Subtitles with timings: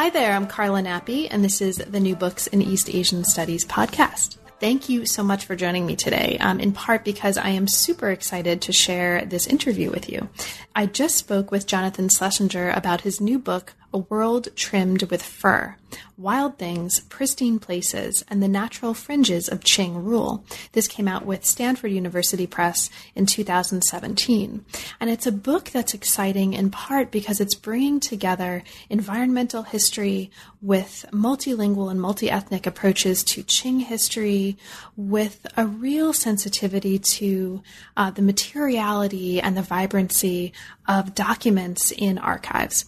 [0.00, 3.66] Hi there, I'm Carla Nappi, and this is the New Books in East Asian Studies
[3.66, 4.38] podcast.
[4.58, 8.08] Thank you so much for joining me today, um, in part because I am super
[8.08, 10.30] excited to share this interview with you.
[10.74, 15.76] I just spoke with Jonathan Schlesinger about his new book, A World Trimmed with Fur
[16.16, 20.44] Wild Things, Pristine Places, and the Natural Fringes of Qing Rule.
[20.72, 24.64] This came out with Stanford University Press in 2017.
[25.00, 31.06] And it's a book that's exciting in part because it's bringing together environmental history with
[31.10, 34.58] multilingual and multi ethnic approaches to Qing history
[34.96, 37.62] with a real sensitivity to
[37.96, 40.52] uh, the materiality and the vibrancy
[40.86, 42.84] of documents in archives.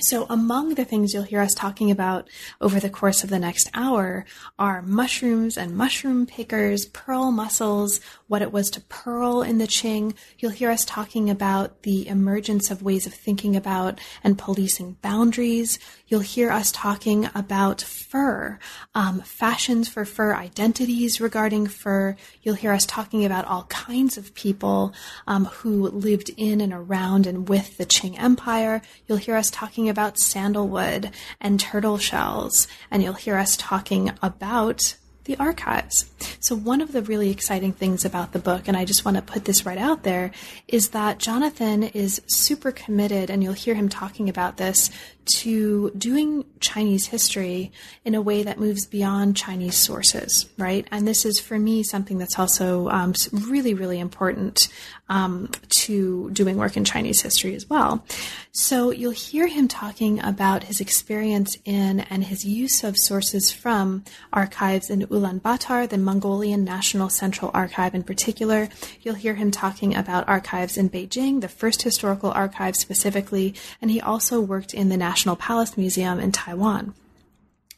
[0.00, 2.28] So, among the things you'll hear us talking about
[2.60, 4.24] over the course of the next hour
[4.58, 10.16] are mushrooms and mushroom pickers, pearl mussels, what it was to pearl in the Qing.
[10.40, 15.78] You'll hear us talking about the emergence of ways of thinking about and policing boundaries.
[16.06, 18.58] You'll hear us talking about fur,
[18.94, 22.16] um, fashions for fur, identities regarding fur.
[22.42, 24.92] You'll hear us talking about all kinds of people
[25.26, 28.82] um, who lived in and around and with the Qing Empire.
[29.06, 31.10] You'll hear us talking about sandalwood
[31.40, 36.10] and turtle shells, and you'll hear us talking about the archives.
[36.40, 39.22] So, one of the really exciting things about the book, and I just want to
[39.22, 40.30] put this right out there,
[40.68, 44.90] is that Jonathan is super committed, and you'll hear him talking about this,
[45.24, 47.72] to doing Chinese history
[48.04, 50.86] in a way that moves beyond Chinese sources, right?
[50.90, 54.68] And this is, for me, something that's also um, really, really important
[55.08, 58.04] um, to doing work in Chinese history as well.
[58.52, 64.04] So you'll hear him talking about his experience in and his use of sources from
[64.32, 68.68] archives in Ulaanbaatar, the Mongolian National Central Archive in particular.
[69.00, 74.00] You'll hear him talking about archives in Beijing, the first historical archive specifically, and he
[74.00, 76.94] also worked in the National Palace Museum in Taiwan.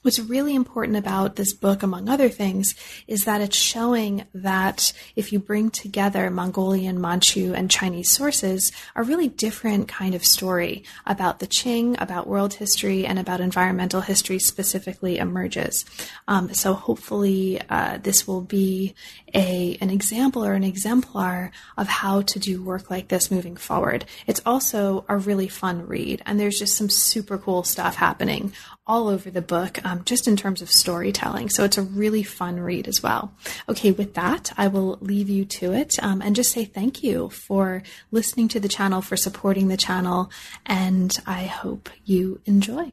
[0.06, 2.76] What's really important about this book, among other things,
[3.08, 9.02] is that it's showing that if you bring together Mongolian, Manchu, and Chinese sources, a
[9.02, 14.38] really different kind of story about the Qing, about world history, and about environmental history
[14.38, 15.84] specifically emerges.
[16.28, 18.94] Um, so hopefully, uh, this will be
[19.34, 24.04] a an example or an exemplar of how to do work like this moving forward.
[24.28, 28.52] It's also a really fun read, and there's just some super cool stuff happening
[28.86, 31.48] all over the book, um, just in terms of storytelling.
[31.48, 33.32] So it's a really fun read as well.
[33.68, 37.30] Okay, with that, I will leave you to it um, and just say thank you
[37.30, 40.30] for listening to the channel, for supporting the channel,
[40.64, 42.92] and I hope you enjoy.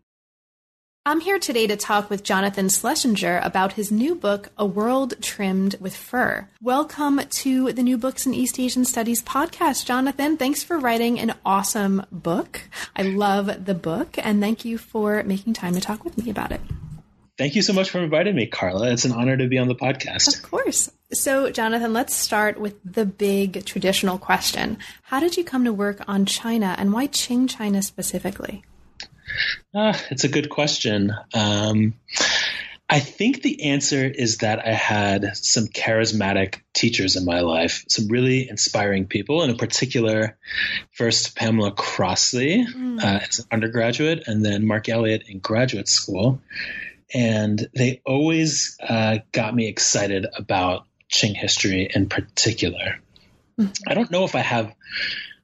[1.05, 5.75] I'm here today to talk with Jonathan Schlesinger about his new book, A World Trimmed
[5.81, 6.47] with Fur.
[6.61, 10.37] Welcome to the New Books in East Asian Studies podcast, Jonathan.
[10.37, 12.61] Thanks for writing an awesome book.
[12.95, 16.53] I love the book, and thank you for making time to talk with me about
[16.53, 16.61] it.
[17.37, 18.93] Thank you so much for inviting me, Carla.
[18.93, 20.33] It's an honor to be on the podcast.
[20.33, 20.89] Of course.
[21.11, 26.01] So, Jonathan, let's start with the big traditional question How did you come to work
[26.07, 28.63] on China, and why Qing China specifically?
[29.73, 31.11] Uh, it's a good question.
[31.33, 31.95] Um,
[32.89, 38.07] I think the answer is that I had some charismatic teachers in my life, some
[38.07, 40.37] really inspiring people, and in particular,
[40.91, 43.01] first Pamela Crossley mm.
[43.03, 46.41] uh, as an undergraduate, and then Mark Elliott in graduate school.
[47.13, 52.99] And they always uh, got me excited about Qing history in particular.
[53.59, 53.75] Mm.
[53.87, 54.73] I don't know if I have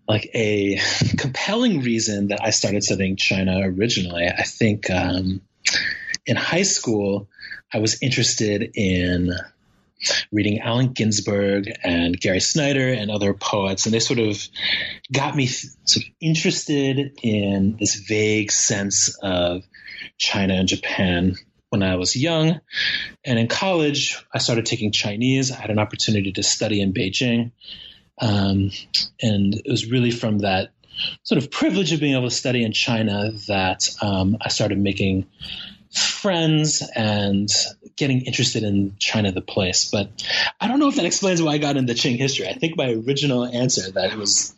[0.09, 0.79] like a
[1.17, 4.27] compelling reason that I started studying China originally.
[4.27, 5.41] I think um,
[6.25, 7.29] in high school,
[7.71, 9.31] I was interested in
[10.31, 14.41] reading Allen Ginsberg and Gary Snyder and other poets, and they sort of
[15.11, 19.61] got me sort of interested in this vague sense of
[20.17, 21.35] China and Japan
[21.69, 22.59] when I was young.
[23.23, 25.51] And in college, I started taking Chinese.
[25.51, 27.51] I had an opportunity to study in Beijing.
[28.19, 28.71] Um,
[29.21, 30.69] and it was really from that
[31.23, 35.25] sort of privilege of being able to study in China that um, I started making
[35.91, 37.49] friends and
[37.95, 39.89] getting interested in China the place.
[39.89, 40.09] But
[40.59, 42.47] I don't know if that explains why I got into Qing history.
[42.47, 44.55] I think my original answer that it was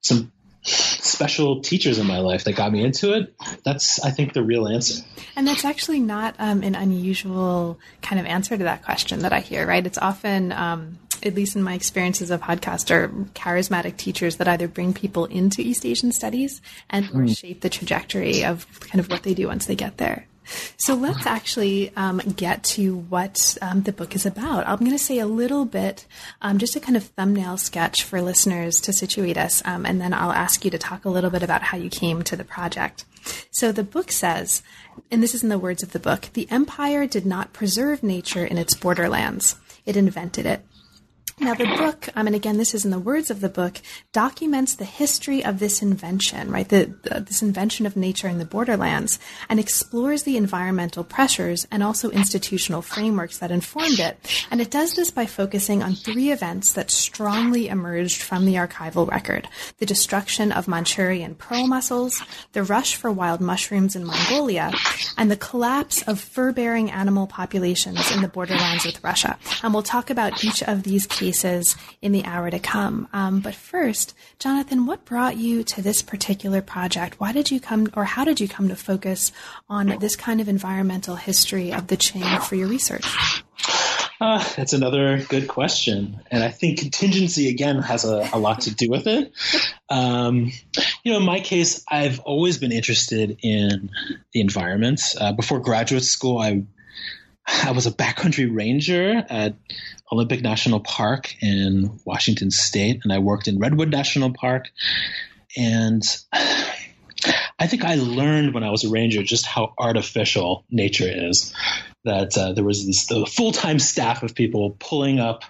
[0.00, 0.30] some
[0.62, 3.34] special teachers in my life that got me into it.
[3.64, 5.02] That's, I think, the real answer.
[5.34, 9.40] And that's actually not um, an unusual kind of answer to that question that I
[9.40, 9.84] hear, right?
[9.84, 14.68] It's often um, at least in my experiences of podcast, are charismatic teachers that either
[14.68, 16.60] bring people into East Asian studies
[16.90, 17.36] and or mm.
[17.36, 20.26] shape the trajectory of kind of what they do once they get there.
[20.76, 24.66] So let's actually um, get to what um, the book is about.
[24.66, 26.06] I'm going to say a little bit,
[26.40, 30.14] um, just a kind of thumbnail sketch for listeners to situate us, um, and then
[30.14, 33.04] I'll ask you to talk a little bit about how you came to the project.
[33.50, 34.62] So the book says,
[35.10, 38.44] and this is in the words of the book the empire did not preserve nature
[38.44, 40.64] in its borderlands, it invented it.
[41.40, 43.80] Now, the book, um, and again, this is in the words of the book,
[44.12, 46.68] documents the history of this invention, right?
[46.68, 51.82] The, the, this invention of nature in the borderlands, and explores the environmental pressures and
[51.82, 54.18] also institutional frameworks that informed it.
[54.50, 59.08] And it does this by focusing on three events that strongly emerged from the archival
[59.08, 59.48] record
[59.78, 62.20] the destruction of Manchurian pearl mussels,
[62.52, 64.72] the rush for wild mushrooms in Mongolia,
[65.16, 69.38] and the collapse of fur bearing animal populations in the borderlands with Russia.
[69.62, 73.06] And we'll talk about each of these key pieces in the hour to come.
[73.12, 77.20] Um, but first, Jonathan, what brought you to this particular project?
[77.20, 79.30] Why did you come, or how did you come to focus
[79.68, 83.04] on this kind of environmental history of the Qing for your research?
[84.18, 86.18] Uh, that's another good question.
[86.30, 89.30] And I think contingency, again, has a, a lot to do with it.
[89.90, 90.50] Um,
[91.04, 93.90] you know, in my case, I've always been interested in
[94.32, 95.02] the environment.
[95.20, 96.64] Uh, before graduate school, I
[97.48, 99.54] I was a backcountry ranger at
[100.12, 104.68] Olympic National Park in Washington State, and I worked in Redwood National Park.
[105.56, 106.02] And
[107.58, 111.54] I think I learned when I was a ranger just how artificial nature is.
[112.04, 115.44] That uh, there was this full time staff of people pulling up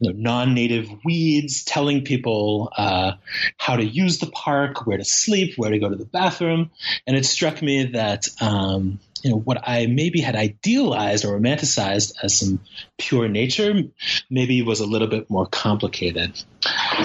[0.00, 3.12] you know, non-native weeds, telling people uh,
[3.56, 6.70] how to use the park, where to sleep, where to go to the bathroom,
[7.06, 12.14] and it struck me that um, you know what I maybe had idealized or romanticized
[12.22, 12.60] as some
[12.96, 13.82] pure nature
[14.30, 16.42] maybe was a little bit more complicated.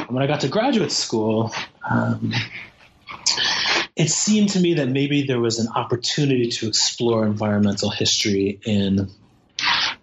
[0.08, 1.54] when I got to graduate school.
[1.90, 2.34] Um,
[3.96, 9.10] it seemed to me that maybe there was an opportunity to explore environmental history in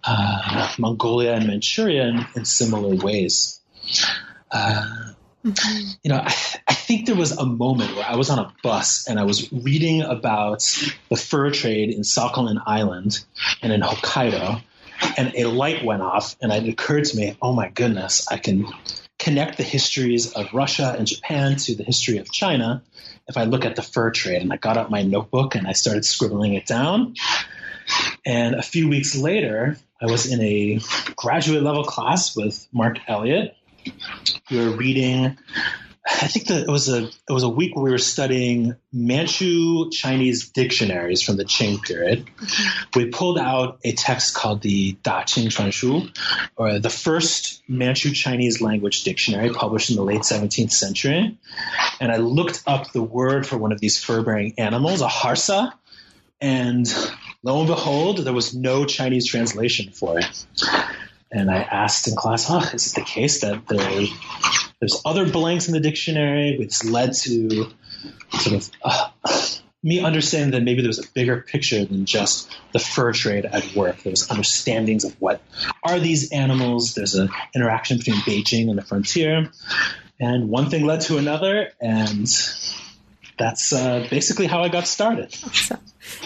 [0.03, 3.59] uh, Mongolia and Manchuria in, in similar ways.
[4.49, 5.10] Uh,
[5.43, 6.33] You know, I,
[6.67, 9.51] I, think there was a moment where I was on a bus and I was
[9.51, 10.61] reading about
[11.09, 13.23] the fur trade in Sakhalin Island
[13.61, 14.61] and in Hokkaido,
[15.17, 18.67] and a light went off, and it occurred to me, oh my goodness, I can
[19.17, 22.83] connect the histories of Russia and Japan to the history of China
[23.27, 24.41] if I look at the fur trade.
[24.41, 27.15] And I got out my notebook and I started scribbling it down.
[28.25, 30.79] And a few weeks later, I was in a
[31.15, 33.55] graduate level class with Mark Elliott.
[34.49, 35.37] We were reading.
[36.03, 39.91] I think that it was a it was a week where we were studying Manchu
[39.91, 42.25] Chinese dictionaries from the Qing period.
[42.25, 42.99] Mm-hmm.
[42.99, 46.09] We pulled out a text called the Da Qing Quanshu,
[46.55, 51.37] or the first Manchu Chinese language dictionary published in the late 17th century.
[51.99, 55.71] And I looked up the word for one of these fur-bearing animals, a harsa,
[56.41, 56.87] and
[57.43, 60.45] lo and behold, there was no Chinese translation for it.
[61.31, 64.07] And I asked in class, is it the case that there,
[64.79, 67.71] there's other blanks in the dictionary, which led to
[68.31, 69.09] sort of uh,
[69.83, 73.75] me understanding that maybe there was a bigger picture than just the fur trade at
[73.75, 74.03] work.
[74.03, 75.41] There's understandings of what
[75.83, 76.93] are these animals.
[76.93, 79.49] There's an interaction between Beijing and the frontier.
[80.19, 82.27] And one thing led to another, and
[83.41, 85.35] that's uh, basically how I got started.
[85.45, 85.79] Awesome.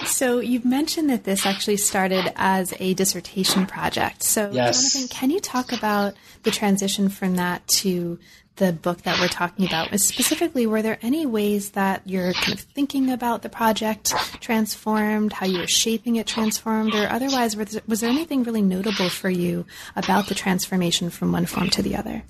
[0.06, 4.24] So you've mentioned that this actually started as a dissertation project.
[4.24, 4.94] So yes.
[4.94, 8.20] Jonathan, can you talk about the transition from that to
[8.58, 9.98] the book that we're talking about?
[10.00, 15.46] Specifically, were there any ways that you're kind of thinking about the project transformed, how
[15.46, 20.28] you were shaping it transformed, or otherwise, was there anything really notable for you about
[20.28, 22.24] the transformation from one form to the other?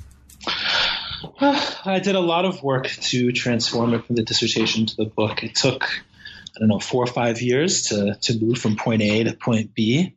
[1.40, 5.44] I did a lot of work to transform it from the dissertation to the book.
[5.44, 9.24] It took, I don't know, four or five years to, to move from point A
[9.24, 10.16] to point B.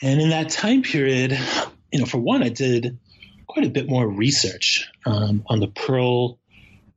[0.00, 1.38] And in that time period,
[1.92, 2.98] you know, for one, I did
[3.46, 6.38] quite a bit more research um, on the pearl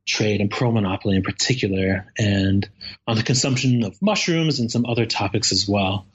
[0.06, 2.68] trade and pearl monopoly in particular, and
[3.08, 6.06] on the consumption of mushrooms and some other topics as well.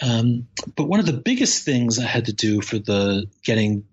[0.00, 0.46] Um,
[0.76, 3.84] but one of the biggest things I had to do for the getting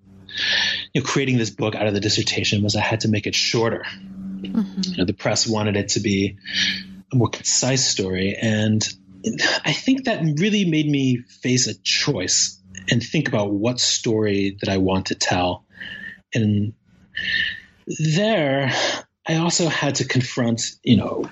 [0.94, 3.36] you know, creating this book out of the dissertation was I had to make it
[3.36, 3.86] shorter.
[3.86, 4.82] Mm-hmm.
[4.84, 6.38] You know, the press wanted it to be
[7.12, 8.82] a more concise story, and
[9.64, 12.60] I think that really made me face a choice
[12.90, 15.66] and think about what story that I want to tell.
[16.34, 16.74] And
[18.00, 18.74] there,
[19.28, 21.24] I also had to confront, you know,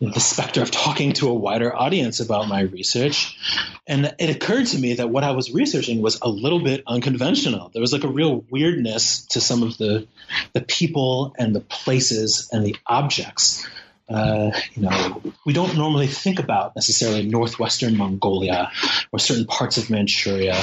[0.00, 3.38] the specter of talking to a wider audience about my research.
[3.86, 7.70] And it occurred to me that what I was researching was a little bit unconventional.
[7.72, 10.08] There was like a real weirdness to some of the
[10.54, 13.64] the people and the places and the objects
[14.08, 18.70] uh, you know, we don't normally think about necessarily northwestern Mongolia
[19.10, 20.56] or certain parts of Manchuria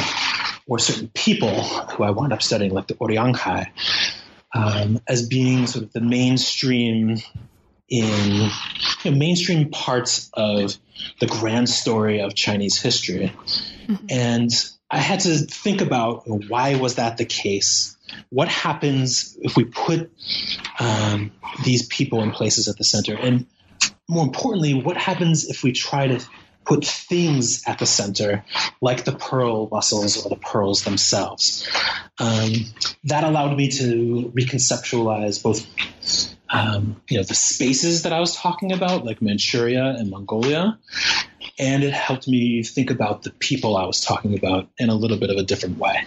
[0.67, 3.69] or certain people who I wound up studying, like the Uryanghai,
[4.53, 7.17] um, as being sort of the mainstream
[7.89, 8.49] in
[9.03, 10.75] you know, mainstream parts of
[11.19, 13.33] the grand story of Chinese history.
[13.87, 14.05] Mm-hmm.
[14.09, 14.51] And
[14.91, 17.95] I had to think about why was that the case?
[18.29, 20.11] What happens if we put
[20.79, 21.31] um,
[21.63, 23.15] these people in places at the center?
[23.15, 23.45] And
[24.07, 26.19] more importantly, what happens if we try to
[26.69, 28.45] put things at the center,
[28.79, 31.67] like the pearl mussels or the pearls themselves?
[32.19, 32.53] Um,
[33.05, 35.65] that allowed me to reconceptualize both
[36.51, 40.77] um, you know the spaces that I was talking about, like Manchuria and Mongolia,
[41.57, 45.17] and it helped me think about the people I was talking about in a little
[45.17, 46.05] bit of a different way.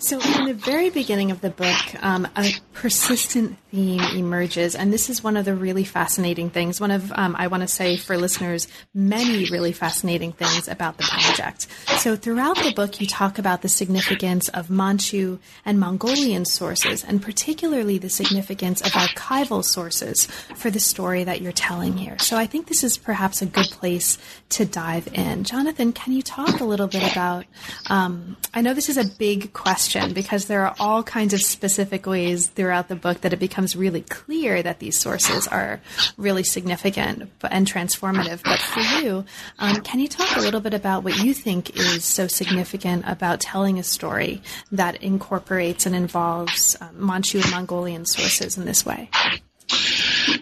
[0.00, 5.10] So, in the very beginning of the book, um, a persistent theme emerges, and this
[5.10, 6.80] is one of the really fascinating things.
[6.80, 11.02] One of, um, I want to say for listeners, many really fascinating things about the
[11.02, 11.66] project.
[11.98, 17.20] So, throughout the book, you talk about the significance of Manchu and Mongolian sources, and
[17.20, 22.18] particularly the significance of archival sources for the story that you're telling here.
[22.20, 24.16] So, I think this is perhaps a good place
[24.50, 25.42] to dive in.
[25.42, 27.46] Jonathan, can you talk a little bit about?
[27.90, 31.40] Um, I know this is a big question question because there are all kinds of
[31.40, 35.80] specific ways throughout the book that it becomes really clear that these sources are
[36.18, 38.42] really significant and transformative.
[38.44, 39.24] But for you,
[39.58, 43.40] um, can you talk a little bit about what you think is so significant about
[43.40, 44.42] telling a story
[44.72, 49.08] that incorporates and involves um, Manchu and Mongolian sources in this way?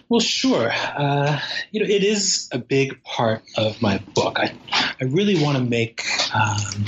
[0.09, 0.71] Well, sure.
[0.71, 1.39] Uh,
[1.71, 4.39] you know, it is a big part of my book.
[4.39, 6.03] I, I really want to make
[6.33, 6.85] um,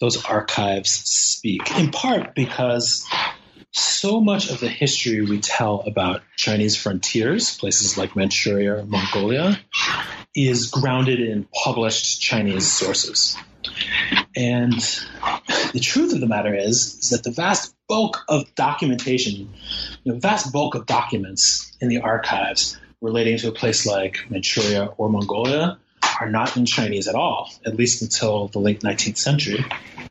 [0.00, 3.06] those archives speak, in part because
[3.72, 9.58] so much of the history we tell about Chinese frontiers, places like Manchuria or Mongolia,
[10.34, 13.36] is grounded in published Chinese sources.
[14.36, 14.72] And
[15.72, 19.52] the truth of the matter is, is that the vast bulk of documentation,
[20.04, 25.10] know, vast bulk of documents in the archives relating to a place like Manchuria or
[25.10, 25.78] Mongolia
[26.20, 29.64] are not in Chinese at all, at least until the late 19th century.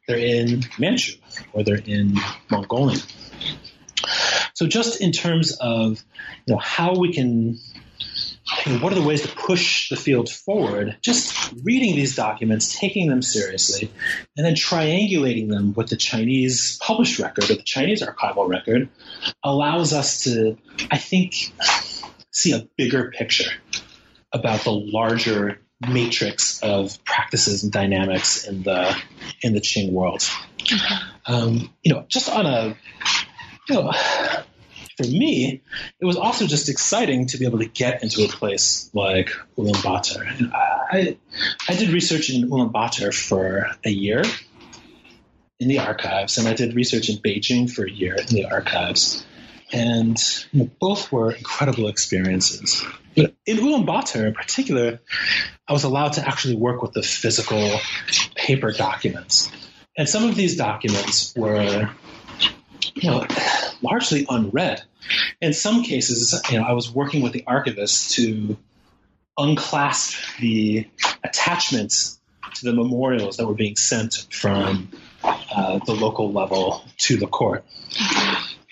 [0.07, 1.17] They're in Manchu
[1.53, 2.17] or they're in
[2.49, 3.01] Mongolian.
[4.53, 6.03] So, just in terms of
[6.45, 7.59] you know how we can
[8.67, 10.97] what are the ways to push the field forward?
[11.01, 13.91] Just reading these documents, taking them seriously,
[14.37, 18.89] and then triangulating them with the Chinese published record or the Chinese archival record
[19.43, 20.57] allows us to,
[20.91, 21.53] I think,
[22.31, 23.51] see a bigger picture
[24.31, 28.95] about the larger matrix of practices and dynamics in the
[29.41, 30.29] in the Qing world.
[31.25, 32.77] Um, you know, just on a
[33.67, 33.91] you know
[34.98, 35.62] for me,
[36.00, 40.39] it was also just exciting to be able to get into a place like Ulaanbaatar.
[40.39, 41.17] And I,
[41.67, 44.24] I did research in Ulaanbaatar for a year
[45.60, 49.25] in the archives, and I did research in Beijing for a year in the archives.
[49.74, 50.17] And
[50.51, 52.83] you know, both were incredible experiences.
[53.15, 55.00] But in Ulaanbaatar in particular,
[55.67, 57.79] I was allowed to actually work with the physical
[58.36, 59.50] paper documents.
[59.98, 61.89] And some of these documents were,
[62.95, 63.25] you know,
[63.81, 64.83] largely unread.
[65.41, 68.57] In some cases, you know, I was working with the archivist to
[69.38, 70.88] unclasp the
[71.24, 72.19] attachments
[72.55, 74.91] to the memorials that were being sent from
[75.24, 77.65] uh, the local level to the court.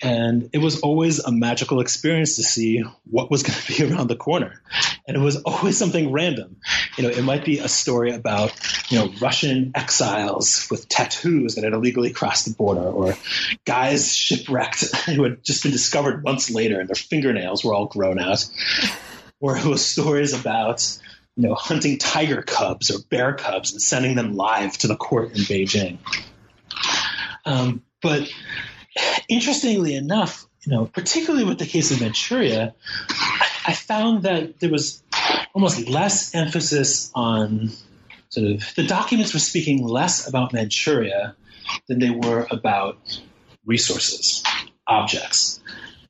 [0.02, 4.08] And it was always a magical experience to see what was going to be around
[4.08, 4.62] the corner.
[5.06, 6.56] And it was always something random.
[6.96, 8.52] You know, it might be a story about,
[8.90, 13.14] you know, Russian exiles with tattoos that had illegally crossed the border, or
[13.64, 18.18] guys shipwrecked who had just been discovered months later and their fingernails were all grown
[18.18, 18.44] out.
[19.42, 20.86] Or it was stories about,
[21.34, 25.30] you know, hunting tiger cubs or bear cubs and sending them live to the court
[25.30, 25.96] in Beijing.
[27.46, 28.30] Um, but
[29.28, 32.74] interestingly enough, you know, particularly with the case of Manchuria,
[33.66, 35.02] I found that there was
[35.54, 37.70] almost less emphasis on
[38.28, 41.34] sort of the documents were speaking less about Manchuria
[41.88, 42.98] than they were about
[43.64, 44.42] resources,
[44.86, 45.60] objects.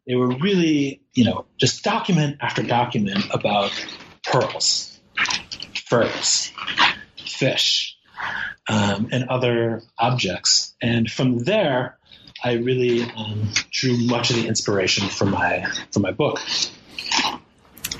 [0.06, 3.70] They were really, you know, just document after document about
[4.24, 4.98] pearls,
[5.86, 6.52] furs,
[7.16, 7.96] fish,
[8.68, 10.74] um, and other objects.
[10.80, 11.98] And from there,
[12.42, 16.40] I really um, drew much of the inspiration from my for my book.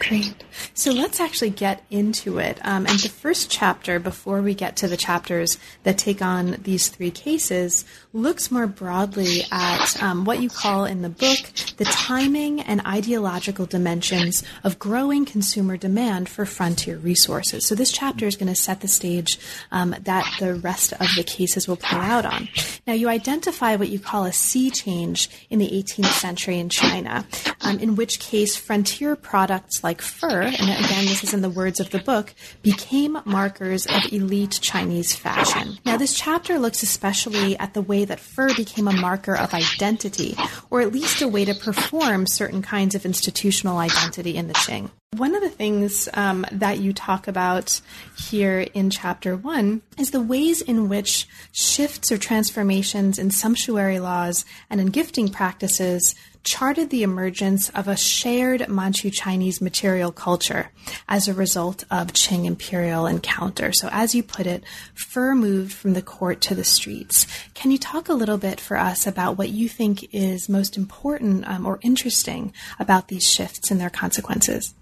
[0.01, 0.35] Great.
[0.73, 2.59] So let's actually get into it.
[2.63, 6.89] Um, and the first chapter, before we get to the chapters that take on these
[6.89, 11.39] three cases, looks more broadly at um, what you call in the book
[11.77, 17.67] the timing and ideological dimensions of growing consumer demand for frontier resources.
[17.67, 19.39] So this chapter is going to set the stage
[19.71, 22.49] um, that the rest of the cases will play out on.
[22.87, 27.27] Now, you identify what you call a sea change in the 18th century in China,
[27.61, 31.81] um, in which case frontier products like fur, and again, this is in the words
[31.81, 35.79] of the book, became markers of elite Chinese fashion.
[35.85, 40.37] Now, this chapter looks especially at the way that fur became a marker of identity,
[40.71, 44.91] or at least a way to perform certain kinds of institutional identity in the Qing.
[45.17, 47.81] One of the things um, that you talk about
[48.17, 54.45] here in chapter one is the ways in which shifts or transformations in sumptuary laws
[54.71, 60.71] and in gifting practices charted the emergence of a shared Manchu Chinese material culture
[61.09, 63.73] as a result of Qing imperial encounter.
[63.73, 67.27] So, as you put it, fur moved from the court to the streets.
[67.55, 71.47] Can you talk a little bit for us about what you think is most important
[71.49, 74.75] um, or interesting about these shifts and their consequences?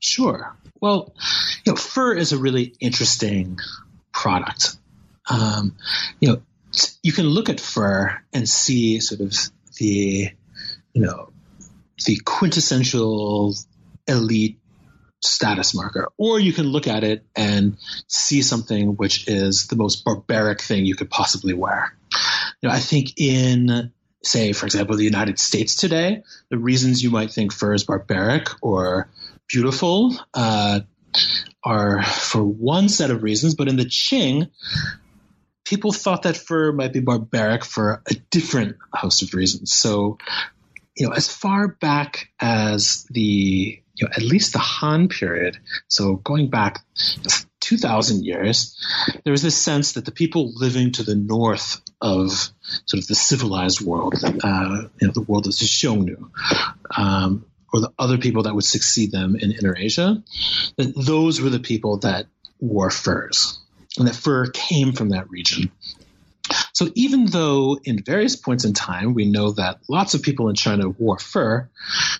[0.00, 0.54] Sure.
[0.80, 1.14] Well,
[1.64, 3.58] you know, fur is a really interesting
[4.12, 4.76] product.
[5.30, 5.76] Um,
[6.20, 6.42] you know,
[7.02, 9.34] you can look at fur and see sort of
[9.78, 10.32] the
[10.94, 11.30] you know,
[12.06, 13.54] the quintessential
[14.06, 14.58] elite
[15.22, 16.08] status marker.
[16.16, 17.76] Or you can look at it and
[18.08, 21.96] see something which is the most barbaric thing you could possibly wear.
[22.62, 27.10] You know, I think in say, for example, the United States today, the reasons you
[27.10, 29.10] might think fur is barbaric or
[29.48, 30.80] beautiful uh,
[31.62, 34.50] are for one set of reasons, but in the Qing,
[35.64, 39.72] people thought that fur might be barbaric for a different host of reasons.
[39.72, 40.18] So,
[40.96, 45.58] you know, as far back as the, you know, at least the Han period,
[45.88, 46.84] so going back
[47.60, 48.76] 2,000 years,
[49.24, 53.14] there was this sense that the people living to the north of sort of the
[53.14, 56.30] civilized world, uh, you know, the world of Xiongnu,
[56.96, 60.22] um, or the other people that would succeed them in Inner Asia,
[60.76, 62.26] that those were the people that
[62.60, 63.58] wore furs,
[63.98, 65.72] and that fur came from that region.
[66.74, 70.56] So even though in various points in time we know that lots of people in
[70.56, 71.70] China wore fur,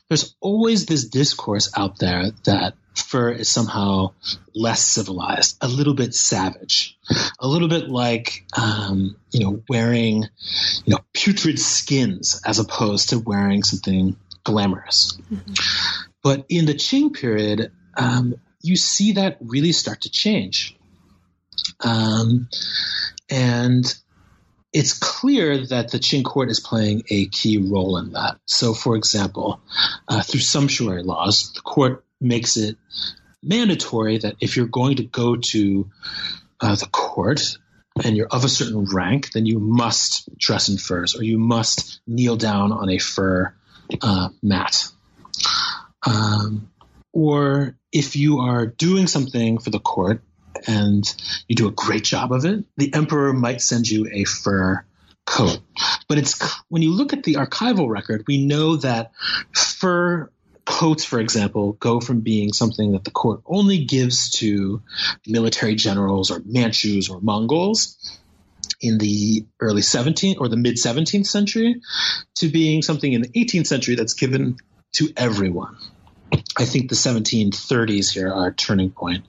[0.08, 4.12] there's always this discourse out there that fur is somehow
[4.54, 6.96] less civilized, a little bit savage,
[7.40, 10.22] a little bit like um, you know wearing
[10.84, 15.18] you know putrid skins as opposed to wearing something glamorous.
[15.32, 15.52] Mm-hmm.
[16.22, 20.76] But in the Qing period, um, you see that really start to change.
[21.80, 22.48] Um,
[23.28, 23.84] and
[24.74, 28.38] it's clear that the Qing court is playing a key role in that.
[28.44, 29.60] So, for example,
[30.08, 32.76] uh, through sumptuary laws, the court makes it
[33.40, 35.88] mandatory that if you're going to go to
[36.60, 37.56] uh, the court
[38.02, 42.00] and you're of a certain rank, then you must dress in furs or you must
[42.08, 43.54] kneel down on a fur
[44.02, 44.88] uh, mat.
[46.04, 46.68] Um,
[47.12, 50.20] or if you are doing something for the court
[50.66, 51.04] and
[51.48, 54.84] you do a great job of it, the emperor might send you a fur
[55.24, 55.58] coat.
[56.08, 59.12] But it's when you look at the archival record, we know that
[59.52, 60.30] fur
[60.64, 64.82] coats, for example, go from being something that the court only gives to
[65.26, 68.18] military generals or Manchus or Mongols
[68.80, 71.80] in the early 17th or the mid 17th century
[72.36, 74.56] to being something in the 18th century that's given
[74.94, 75.76] to everyone.
[76.56, 79.24] I think the 1730s here are a turning point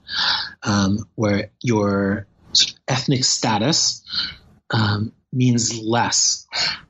[0.62, 2.26] um, where your
[2.88, 4.02] ethnic status
[4.70, 6.46] um, means less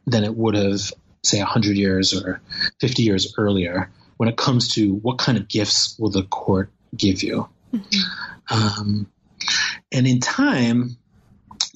[0.07, 0.81] than it would have,
[1.23, 2.41] say, 100 years or
[2.81, 7.23] 50 years earlier when it comes to what kind of gifts will the court give
[7.23, 7.49] you.
[7.73, 8.55] Mm-hmm.
[8.55, 9.07] Um,
[9.93, 10.97] and in time,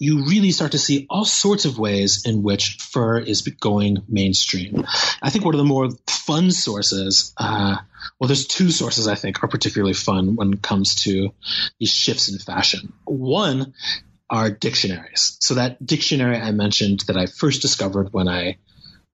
[0.00, 4.86] you really start to see all sorts of ways in which fur is going mainstream.
[5.20, 7.76] I think one of the more fun sources, uh,
[8.18, 11.34] well, there's two sources I think are particularly fun when it comes to
[11.78, 12.94] these shifts in fashion.
[13.04, 13.74] One
[14.30, 15.36] are dictionaries.
[15.40, 18.56] So that dictionary I mentioned that I first discovered when I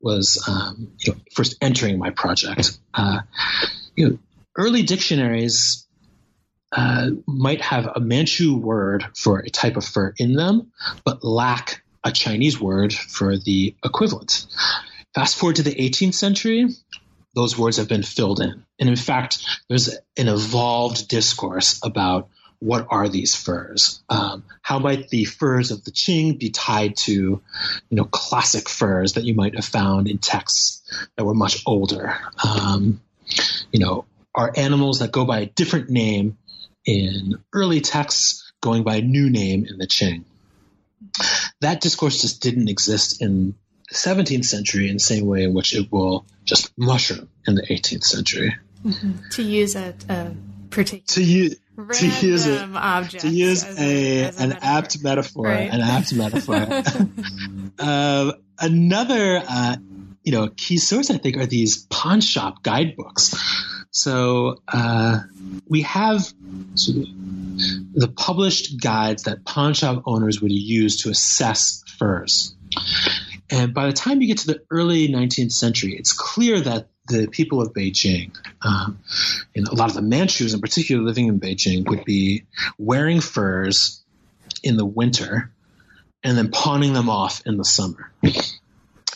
[0.01, 2.79] was um, you know, first entering my project.
[2.95, 3.21] Uh,
[3.97, 4.19] you know,
[4.57, 5.86] early dictionaries
[6.73, 10.73] uh, might have a Manchu word for a type of fur in them,
[11.05, 14.47] but lack a Chinese word for the equivalent.
[15.15, 16.69] Fast forward to the 18th century,
[17.35, 18.65] those words have been filled in.
[18.79, 24.03] And in fact, there's an evolved discourse about what are these furs?
[24.09, 27.43] Um, how might the furs of the Qing be tied to, you
[27.91, 30.83] know, classic furs that you might have found in texts
[31.17, 32.17] that were much older?
[32.43, 33.01] Um,
[33.73, 36.39] you know, are animals that go by a different name
[36.87, 40.25] in early texts, going by a new name in the Qing.
[41.61, 43.55] That discourse just didn't exist in
[43.89, 47.63] the 17th century in the same way in which it will just mushroom in the
[47.63, 48.57] 18th century.
[48.85, 49.29] Mm-hmm.
[49.31, 50.33] To use a, a
[50.71, 51.57] particular to use
[51.93, 54.59] to use object to use a, a an metaphor.
[54.63, 55.71] apt metaphor, right?
[55.71, 56.57] an apt metaphor.
[57.79, 59.77] uh, another, uh,
[60.23, 63.35] you know, key source I think are these pawn shop guidebooks.
[63.97, 65.21] So uh,
[65.67, 66.31] we have
[66.75, 72.55] the published guides that pawn shop owners would use to assess furs.
[73.49, 77.27] And by the time you get to the early 19th century, it's clear that the
[77.29, 78.99] people of Beijing, um,
[79.55, 82.45] and a lot of the Manchus in particular living in Beijing, would be
[82.77, 84.05] wearing furs
[84.63, 85.51] in the winter
[86.23, 88.13] and then pawning them off in the summer.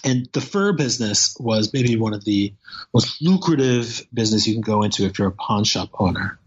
[0.04, 2.54] And the fur business was maybe one of the
[2.92, 6.38] most lucrative business you can go into if you're a pawn shop owner.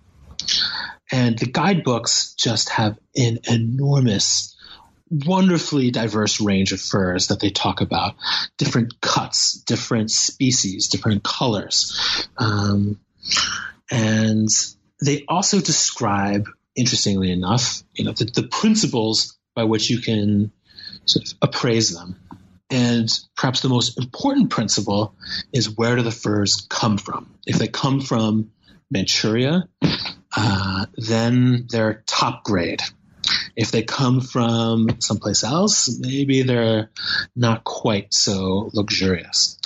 [1.12, 4.56] And the guidebooks just have an enormous
[5.10, 8.16] wonderfully diverse range of furs that they talk about
[8.58, 12.28] different cuts, different species, different colors.
[12.38, 13.00] Um,
[13.92, 14.50] and
[15.06, 20.52] they also describe, interestingly enough, you know, the, the principles by which you can
[21.06, 22.16] sort of appraise them.
[22.74, 23.08] And
[23.38, 25.14] perhaps the most important principle
[25.54, 27.36] is where do the furs come from?
[27.46, 28.50] If they come from
[28.90, 29.70] Manchuria,
[30.36, 32.82] uh, then they're top grade.
[33.56, 36.90] If they come from someplace else, maybe they're
[37.36, 39.60] not quite so luxurious.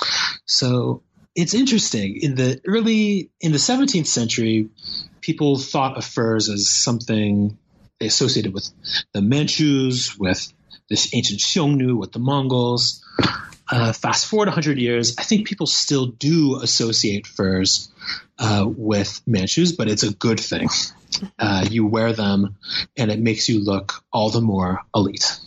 [0.44, 1.02] So
[1.34, 2.18] it's interesting.
[2.20, 4.68] In the early, in the 17th century,
[5.22, 7.56] people thought of furs as something
[8.00, 8.68] they associated with
[9.14, 10.52] the Manchus, with
[10.88, 13.04] this ancient Xiongnu, with the Mongols.
[13.70, 17.90] Uh, fast forward 100 years, I think people still do associate furs
[18.38, 20.68] uh, with Manchus, but it's a good thing.
[21.38, 22.56] Uh, you wear them,
[22.96, 25.38] and it makes you look all the more elite.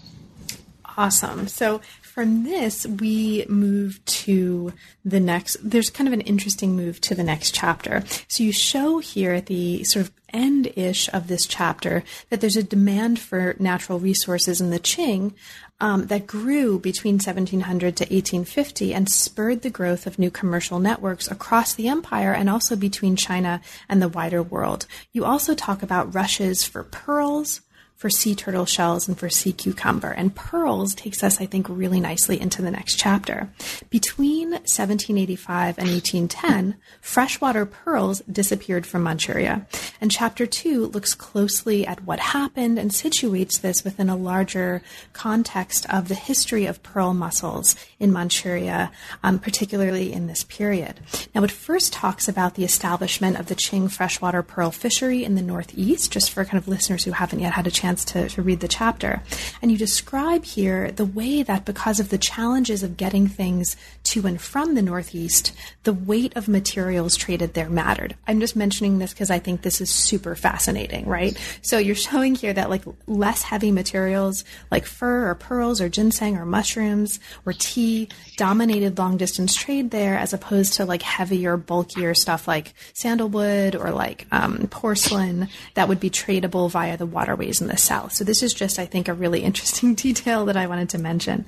[0.98, 1.48] Awesome.
[1.48, 4.74] So from this, we move to
[5.06, 5.58] the next.
[5.64, 8.04] There's kind of an interesting move to the next chapter.
[8.28, 12.64] So you show here the sort of end ish of this chapter that there's a
[12.64, 15.34] demand for natural resources in the Qing
[15.80, 21.30] um, that grew between 1700 to 1850 and spurred the growth of new commercial networks
[21.30, 24.86] across the empire and also between China and the wider world.
[25.12, 27.62] You also talk about rushes for pearls,
[28.02, 30.10] for sea turtle shells and for sea cucumber.
[30.10, 33.48] And pearls takes us, I think, really nicely into the next chapter.
[33.92, 39.68] Between 1785 and 1810, freshwater pearls disappeared from Manchuria.
[40.02, 44.82] And chapter two looks closely at what happened and situates this within a larger
[45.14, 51.02] context of the history of pearl mussels in Manchuria, um, particularly in this period.
[51.36, 55.44] Now, it first talks about the establishment of the Qing freshwater pearl fishery in the
[55.44, 58.42] northeast, just for kind of listeners who haven't yet had a chance chance to, to
[58.42, 59.22] read the chapter.
[59.62, 64.26] And you describe here the way that because of the challenges of getting things to
[64.26, 65.52] and from the Northeast,
[65.84, 68.16] the weight of materials traded there mattered.
[68.28, 71.38] I'm just mentioning this because I think this is super fascinating, right?
[71.62, 76.38] So you're showing here that like less heavy materials like fur or pearls or ginseng
[76.38, 82.14] or mushrooms or tea dominated long distance trade there as opposed to like heavier, bulkier
[82.14, 87.68] stuff like sandalwood or like um, porcelain that would be tradable via the waterways in
[87.68, 88.14] the south.
[88.14, 91.46] So this is just, I think, a really interesting detail that I wanted to mention.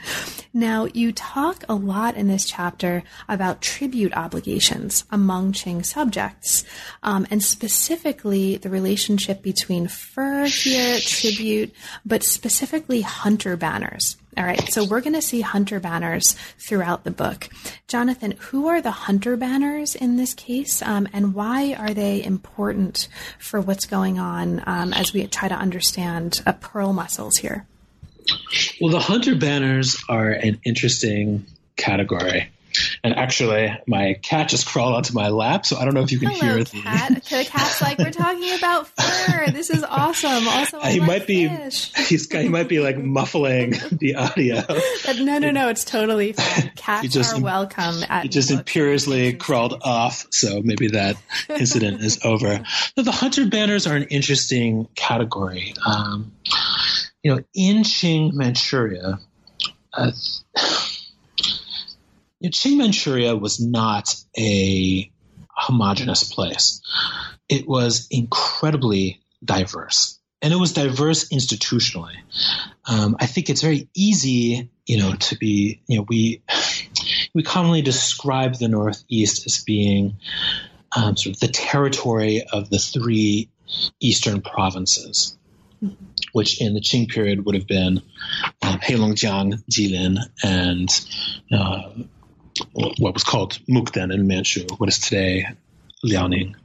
[0.54, 6.64] Now, you talk a lot in this chapter about tribute obligations among Qing subjects,
[7.02, 11.74] um, and specifically the relationship between fur here, tribute,
[12.06, 14.18] but specifically hunter banners.
[14.36, 17.50] All right, so we're going to see hunter banners throughout the book.
[17.88, 23.08] Jonathan, who are the hunter banners in this case, um, and why are they important
[23.38, 27.68] for what's going on um, as we try to understand uh, pearl mussels here?
[28.82, 32.50] Well, the hunter banners are an interesting category.
[33.04, 36.20] And actually, my cat just crawled onto my lap, so I don't know if you
[36.20, 37.16] can Hello, hear cat.
[37.16, 37.46] the cat.
[37.48, 39.52] cat's like, "We're talking about fur.
[39.52, 44.64] This is awesome." Also, he might be he's he might be like muffling the audio.
[45.06, 46.72] But no, no, no, it's totally fine.
[46.76, 47.96] Cats just, are welcome.
[48.22, 51.18] he just imperiously crawled off, so maybe that
[51.50, 52.64] incident is over.
[52.96, 55.74] the hunter banners are an interesting category.
[55.86, 56.32] Um,
[57.22, 59.20] you know, in Qing Manchuria.
[59.96, 60.12] Uh,
[62.44, 65.10] you know, Qing Manchuria was not a
[65.48, 66.82] homogenous place.
[67.48, 70.20] It was incredibly diverse.
[70.42, 72.18] And it was diverse institutionally.
[72.86, 76.44] Um, I think it's very easy, you know, to be, you know, we
[77.34, 80.18] we commonly describe the Northeast as being
[80.94, 83.50] um, sort of the territory of the three
[84.02, 85.38] eastern provinces,
[86.34, 88.02] which in the Qing period would have been
[88.62, 90.90] um, Heilongjiang, Jilin, and
[91.54, 92.04] uh,
[92.74, 95.46] what was called Mukden in Manchu, what is today
[96.06, 96.56] Liaoning.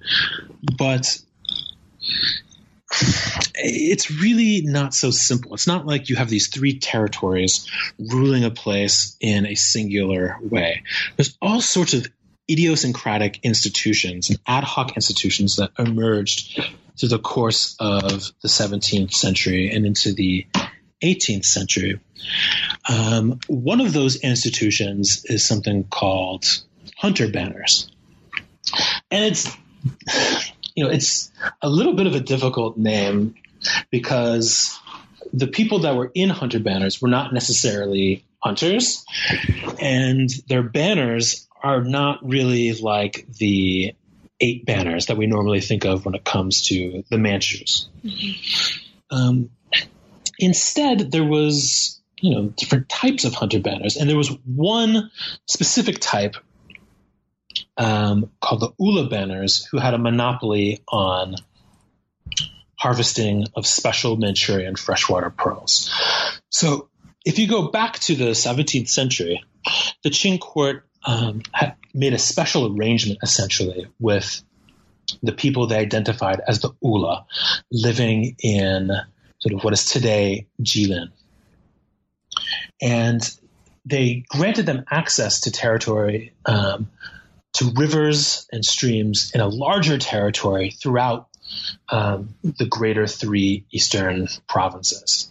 [0.77, 1.18] But
[3.55, 5.55] it's really not so simple.
[5.55, 10.83] It's not like you have these three territories ruling a place in a singular way.
[11.16, 12.07] There's all sorts of
[12.51, 16.59] idiosyncratic institutions and ad hoc institutions that emerged
[16.98, 20.46] through the course of the 17th century and into the
[21.03, 22.01] 18th century.
[22.89, 26.45] Um, one of those institutions is something called
[26.97, 27.91] hunter banners.
[29.11, 29.57] And it's
[30.75, 33.35] you know, it's a little bit of a difficult name
[33.91, 34.79] because
[35.33, 39.05] the people that were in hunter banners were not necessarily hunters,
[39.81, 43.93] and their banners are not really like the
[44.41, 47.89] eight banners that we normally think of when it comes to the Manchus.
[48.05, 49.17] Mm-hmm.
[49.17, 49.51] Um,
[50.38, 55.11] instead, there was you know different types of hunter banners, and there was one
[55.46, 56.37] specific type
[57.77, 61.35] um, called the Ula Banners, who had a monopoly on
[62.77, 65.90] harvesting of special Manchurian freshwater pearls.
[66.51, 66.88] So,
[67.24, 69.42] if you go back to the 17th century,
[70.03, 71.42] the Qing court um,
[71.94, 74.42] made a special arrangement essentially with
[75.22, 77.27] the people they identified as the Ula
[77.72, 78.90] living in
[79.40, 81.09] sort of what is today Jilin.
[82.81, 83.20] And
[83.85, 86.90] they granted them access to territory um,
[87.55, 91.29] to rivers and streams in a larger territory throughout
[91.88, 95.31] um, the greater three eastern provinces.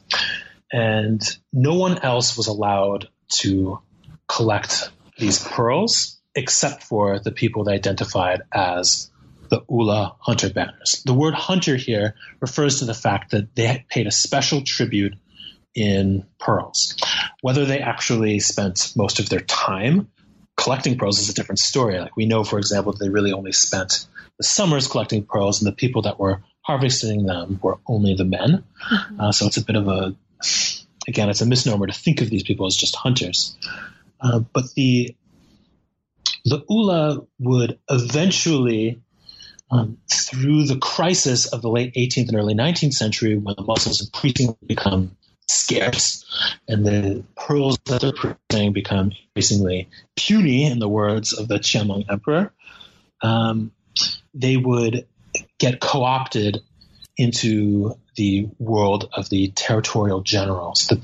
[0.72, 1.22] And
[1.54, 3.08] no one else was allowed
[3.40, 3.80] to
[4.28, 9.10] collect these pearls except for the people they identified as
[9.50, 11.02] the Ula hunter banners.
[11.06, 15.16] The word hunter here refers to the fact that they paid a special tribute
[15.76, 16.96] in pearls.
[17.42, 20.10] Whether they actually spent most of their time
[20.56, 22.00] collecting pearls is a different story.
[22.00, 24.08] Like we know, for example, that they really only spent
[24.38, 28.64] the summers collecting pearls, and the people that were harvesting them were only the men.
[28.92, 29.22] Mm-hmm.
[29.22, 30.16] Uh, so it's a bit of a,
[31.08, 33.58] again, it's a misnomer to think of these people as just hunters.
[34.20, 35.16] Uh, but the
[36.46, 39.02] the Ula would eventually,
[39.70, 44.02] um, through the crisis of the late 18th and early 19th century, when the mussels
[44.02, 46.26] increasingly become scarce,
[46.68, 52.06] and the pearls that they're producing become increasingly puny, in the words of the Qianlong
[52.10, 52.54] Emperor,
[53.22, 53.72] um,
[54.34, 55.08] they would
[55.58, 56.62] get co opted
[57.18, 61.02] into the world of the territorial generals, the,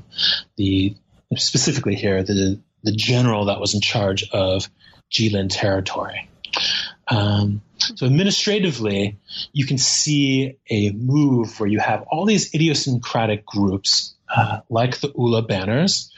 [0.57, 0.95] the
[1.37, 4.69] specifically here, the, the general that was in charge of
[5.11, 6.29] Jilin territory.
[7.07, 7.61] Um,
[7.95, 9.17] so administratively,
[9.51, 15.11] you can see a move where you have all these idiosyncratic groups uh, like the
[15.15, 16.11] ULA banners,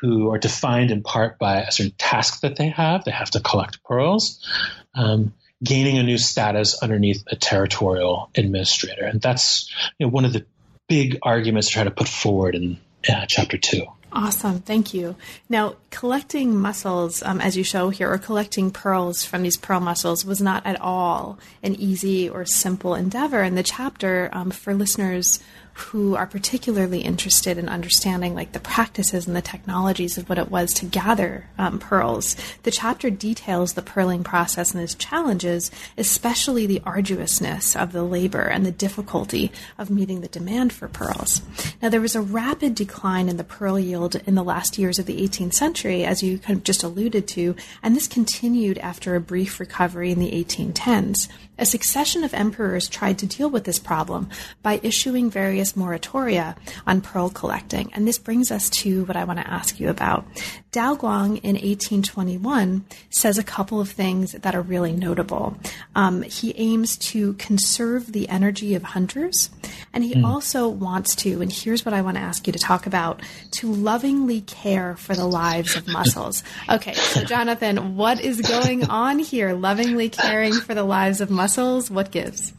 [0.00, 3.04] who are defined in part by a certain task that they have.
[3.04, 4.46] They have to collect pearls,
[4.94, 9.04] um, gaining a new status underneath a territorial administrator.
[9.04, 10.46] And that's you know, one of the
[10.88, 13.84] big arguments to try to put forward in uh, chapter two.
[14.12, 15.14] Awesome, thank you.
[15.48, 20.24] Now, collecting mussels, um, as you show here, or collecting pearls from these pearl mussels,
[20.24, 23.42] was not at all an easy or simple endeavor.
[23.42, 25.38] And the chapter, um, for listeners
[25.80, 30.50] who are particularly interested in understanding like the practices and the technologies of what it
[30.50, 32.36] was to gather um, pearls.
[32.62, 38.42] The chapter details the pearling process and its challenges, especially the arduousness of the labor
[38.42, 41.42] and the difficulty of meeting the demand for pearls.
[41.82, 45.06] Now, there was a rapid decline in the pearl yield in the last years of
[45.06, 49.20] the 18th century, as you kind of just alluded to, and this continued after a
[49.20, 51.28] brief recovery in the 1810s.
[51.60, 54.30] A succession of emperors tried to deal with this problem
[54.62, 56.56] by issuing various moratoria
[56.86, 57.92] on pearl collecting.
[57.94, 60.26] And this brings us to what I want to ask you about.
[60.72, 65.56] Dao Guang in 1821 says a couple of things that are really notable.
[65.94, 69.50] Um, he aims to conserve the energy of hunters,
[69.92, 70.24] and he mm.
[70.24, 73.20] also wants to, and here's what I want to ask you to talk about,
[73.52, 76.44] to lovingly care for the lives of mussels.
[76.70, 79.54] Okay, so Jonathan, what is going on here?
[79.54, 81.90] Lovingly caring for the lives of mussels?
[81.90, 82.52] What gives?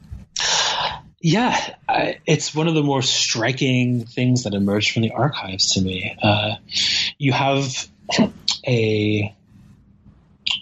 [1.21, 5.81] Yeah, I, it's one of the more striking things that emerged from the archives to
[5.81, 6.17] me.
[6.21, 6.55] Uh,
[7.19, 7.87] you have
[8.67, 9.35] a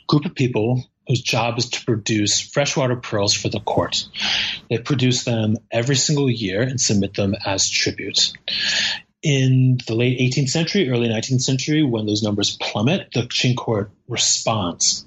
[0.08, 4.06] group of people whose job is to produce freshwater pearls for the court.
[4.69, 8.34] They produce them every single year and submit them as tribute.
[9.24, 13.91] In the late 18th century, early 19th century, when those numbers plummet, the Qing court
[14.08, 15.06] responds.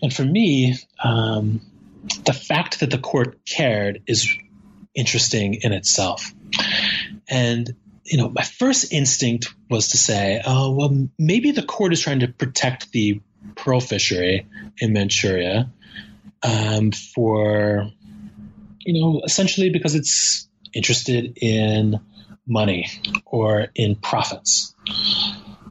[0.00, 1.60] And for me, um,
[2.24, 4.26] the fact that the court cared is
[4.96, 6.32] interesting in itself.
[7.28, 7.74] And
[8.06, 12.20] you know, my first instinct was to say, oh, well, maybe the court is trying
[12.20, 13.20] to protect the
[13.56, 14.46] pearl fishery
[14.78, 15.70] in Manchuria
[16.42, 17.90] um, for,
[18.80, 22.00] you know, essentially because it's interested in
[22.46, 22.86] money
[23.24, 24.74] or in profits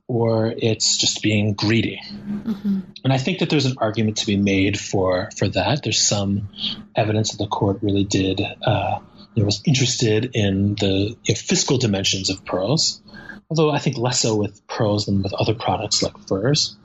[0.07, 2.01] or it's just being greedy.
[2.03, 2.79] Mm-hmm.
[3.03, 5.83] And I think that there's an argument to be made for for that.
[5.83, 6.49] There's some
[6.95, 8.99] evidence that the court really did uh,
[9.43, 13.02] was interested in the you know, fiscal dimensions of pearls,
[13.50, 16.76] although I think less so with pearls than with other products like furs.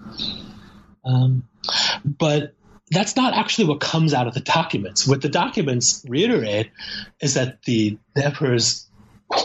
[1.04, 1.44] Um,
[2.04, 2.54] but
[2.90, 5.06] that's not actually what comes out of the documents.
[5.06, 6.70] What the documents reiterate
[7.20, 8.88] is that the, the emperors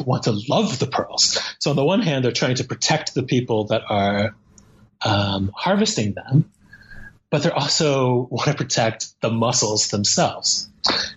[0.03, 1.39] want to love the pearls.
[1.59, 4.35] So on the one hand, they're trying to protect the people that are
[5.03, 6.51] um, harvesting them,
[7.29, 10.69] but they also want to protect the mussels themselves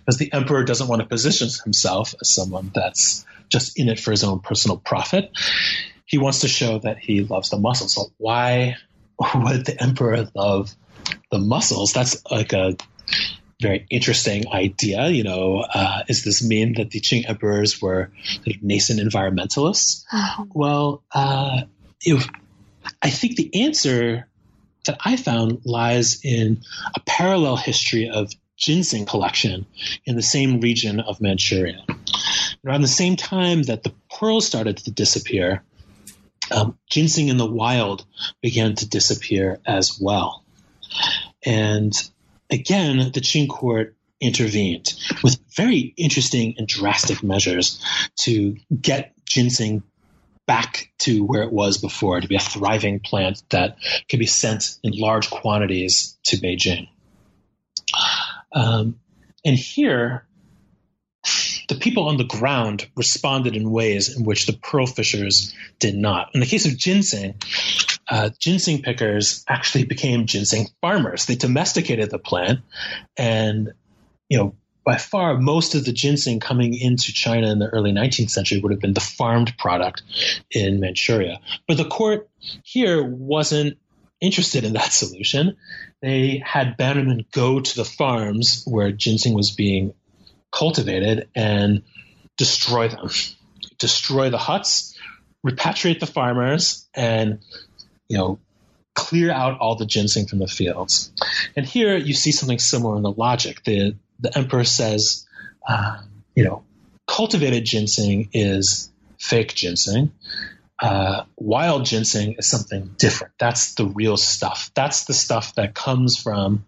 [0.09, 4.09] because the emperor doesn't want to position himself as someone that's just in it for
[4.09, 5.29] his own personal profit.
[6.07, 7.93] He wants to show that he loves the mussels.
[7.93, 8.77] So why
[9.35, 10.75] would the emperor love
[11.29, 11.93] the mussels?
[11.93, 12.75] That's like a
[13.61, 15.09] very interesting idea.
[15.09, 20.05] You know, uh, is this mean that the Qing emperors were sort of nascent environmentalists?
[20.11, 20.47] Oh.
[20.51, 21.61] Well, uh,
[22.01, 22.27] if,
[22.99, 24.27] I think the answer
[24.85, 26.61] that I found lies in
[26.95, 29.65] a parallel history of ginseng collection
[30.05, 31.85] in the same region of Manchuria.
[32.65, 35.63] Around the same time that the pearls started to disappear,
[36.51, 38.05] um, ginseng in the wild
[38.41, 40.43] began to disappear as well.
[41.45, 41.93] And
[42.49, 44.93] again, the Qing court intervened
[45.23, 47.81] with very interesting and drastic measures
[48.17, 49.83] to get ginseng
[50.45, 53.77] back to where it was before, to be a thriving plant that
[54.09, 56.89] could be sent in large quantities to Beijing.
[58.51, 58.99] Um,
[59.45, 60.25] and here,
[61.67, 66.29] the people on the ground responded in ways in which the pearl fishers did not.
[66.33, 67.35] In the case of ginseng,
[68.09, 71.25] uh, ginseng pickers actually became ginseng farmers.
[71.25, 72.61] They domesticated the plant,
[73.17, 73.71] and
[74.29, 78.31] you know, by far most of the ginseng coming into China in the early 19th
[78.31, 80.01] century would have been the farmed product
[80.49, 81.39] in Manchuria.
[81.67, 82.27] But the court
[82.63, 83.77] here wasn't
[84.21, 85.57] interested in that solution.
[86.01, 89.93] They had Bannerman go to the farms where ginseng was being
[90.51, 91.83] cultivated and
[92.37, 93.09] destroy them,
[93.77, 94.97] destroy the huts,
[95.45, 97.39] repatriate the farmers, and
[98.07, 98.39] you know
[98.95, 101.11] clear out all the ginseng from the fields.
[101.55, 103.63] And here you see something similar in the logic.
[103.63, 105.25] The the emperor says,
[105.67, 105.99] uh,
[106.35, 106.63] you know,
[107.07, 110.11] cultivated ginseng is fake ginseng
[110.81, 113.33] uh, wild ginseng is something different.
[113.37, 114.71] That's the real stuff.
[114.73, 116.65] That's the stuff that comes from,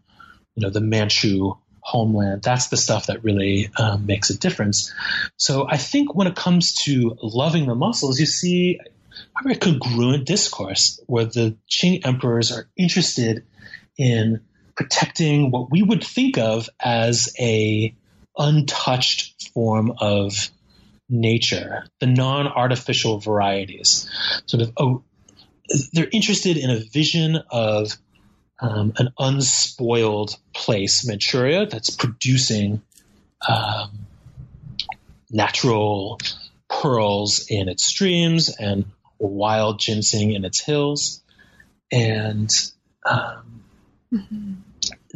[0.55, 2.43] you know, the Manchu homeland.
[2.43, 4.93] That's the stuff that really um, makes a difference.
[5.37, 10.25] So I think when it comes to loving the mussels, you see a very congruent
[10.25, 13.43] discourse where the Qing emperors are interested
[13.97, 14.41] in
[14.75, 17.93] protecting what we would think of as a
[18.37, 20.49] untouched form of
[21.11, 24.09] nature, the non artificial varieties.
[24.45, 25.03] Sort of, oh,
[25.93, 27.97] they're interested in a vision of
[28.59, 32.81] um, an unspoiled place, Manchuria, that's producing
[33.47, 34.07] um,
[35.29, 36.19] natural
[36.69, 38.85] pearls in its streams and
[39.19, 41.21] wild ginseng in its hills.
[41.91, 42.49] And
[43.05, 43.63] um,
[44.13, 44.53] mm-hmm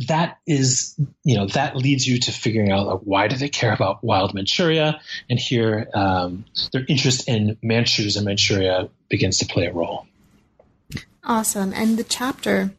[0.07, 3.73] that is, you know, that leads you to figuring out like, why do they care
[3.73, 4.99] about wild Manchuria?
[5.29, 10.07] And here, um, their interest in Manchus and Manchuria begins to play a role.
[11.23, 11.73] Awesome.
[11.73, 12.71] And the chapter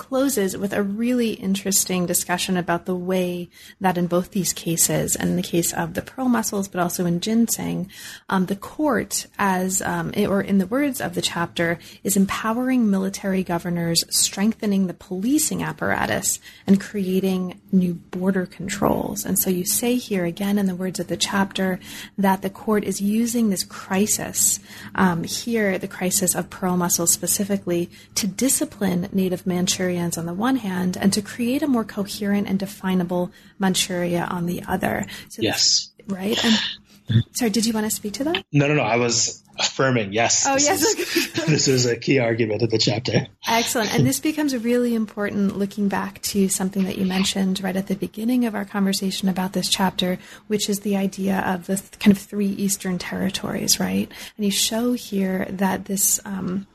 [0.00, 3.50] closes with a really interesting discussion about the way
[3.82, 7.04] that in both these cases, and in the case of the pearl mussels, but also
[7.04, 7.86] in ginseng,
[8.30, 13.44] um, the court, as um, or in the words of the chapter, is empowering military
[13.44, 19.26] governors, strengthening the policing apparatus, and creating new border controls.
[19.26, 21.78] And so you say here again in the words of the chapter
[22.16, 24.60] that the court is using this crisis
[24.94, 30.34] um, here, the crisis of pearl mussels specifically, to discipline native Manchurian Manchurians on the
[30.34, 35.06] one hand, and to create a more coherent and definable Manchuria on the other.
[35.28, 35.90] So yes.
[36.06, 36.42] Right?
[36.44, 38.44] And, sorry, did you want to speak to that?
[38.52, 38.82] No, no, no.
[38.82, 40.46] I was affirming yes.
[40.46, 40.82] Oh, this yes.
[40.82, 43.26] Is, this is a key argument of the chapter.
[43.46, 43.92] Excellent.
[43.94, 47.96] And this becomes really important looking back to something that you mentioned right at the
[47.96, 52.22] beginning of our conversation about this chapter, which is the idea of the kind of
[52.22, 54.10] three Eastern territories, right?
[54.36, 56.20] And you show here that this.
[56.24, 56.66] Um,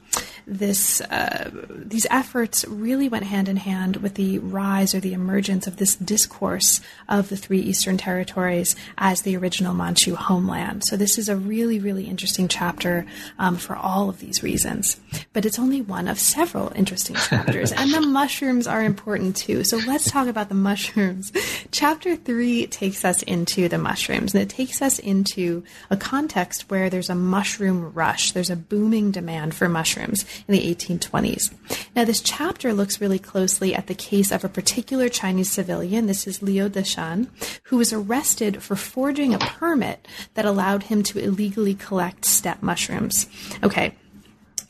[0.48, 5.66] this uh, these efforts really went hand in hand with the rise or the emergence
[5.66, 10.84] of this discourse of the three Eastern territories as the original Manchu homeland.
[10.86, 13.06] So this is a really, really interesting chapter
[13.40, 15.00] um, for all of these reasons.
[15.34, 19.64] But it's only one of several interesting chapters, and the mushrooms are important too.
[19.64, 21.32] So let's talk about the mushrooms.
[21.72, 26.90] Chapter three takes us into the mushrooms, and it takes us into a context where
[26.90, 28.32] there's a mushroom rush.
[28.32, 31.54] There's a booming demand for mushrooms in the 1820s.
[31.96, 36.08] Now, this chapter looks really closely at the case of a particular Chinese civilian.
[36.08, 37.28] This is Liu Deshan,
[37.64, 43.28] who was arrested for forging a permit that allowed him to illegally collect steppe mushrooms.
[43.64, 43.96] Okay,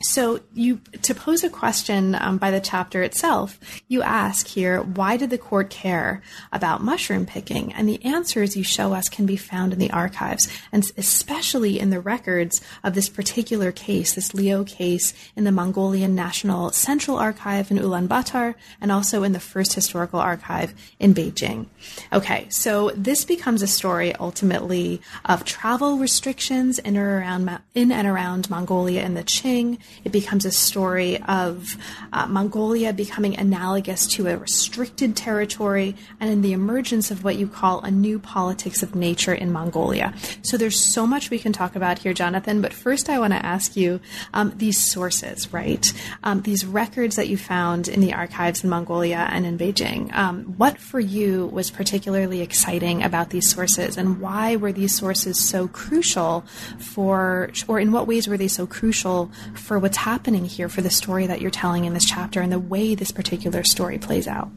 [0.06, 5.16] so you to pose a question um, by the chapter itself, you ask here, why
[5.16, 7.72] did the court care about mushroom picking?
[7.72, 11.90] And the answers you show us can be found in the archives, and especially in
[11.90, 17.70] the records of this particular case, this Leo case in the Mongolian National Central Archive
[17.70, 21.66] in Ulaanbaatar, and also in the First Historical Archive in Beijing.
[22.12, 28.48] Okay, so this becomes a story ultimately of travel restrictions in around in and around
[28.48, 31.76] Mongolia and the Qing it becomes a story of
[32.12, 37.46] uh, Mongolia becoming analogous to a restricted territory and in the emergence of what you
[37.46, 40.14] call a new politics of nature in Mongolia.
[40.42, 42.60] So there's so much we can talk about here, Jonathan.
[42.60, 44.00] But first, I want to ask you
[44.32, 45.86] um, these sources, right?
[46.22, 50.14] Um, these records that you found in the archives in Mongolia and in Beijing.
[50.14, 55.38] Um, what for you was particularly exciting about these sources, and why were these sources
[55.38, 56.44] so crucial
[56.78, 60.80] for, or in what ways were they so crucial for for what's happening here for
[60.80, 64.26] the story that you're telling in this chapter and the way this particular story plays
[64.26, 64.48] out?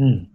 [0.00, 0.28] Mm.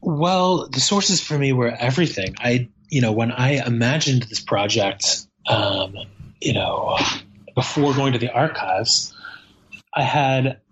[0.00, 2.34] Well, the sources for me were everything.
[2.38, 5.96] I, you know, when I imagined this project, um,
[6.40, 6.96] you know,
[7.54, 9.14] before going to the archives,
[9.92, 10.62] I had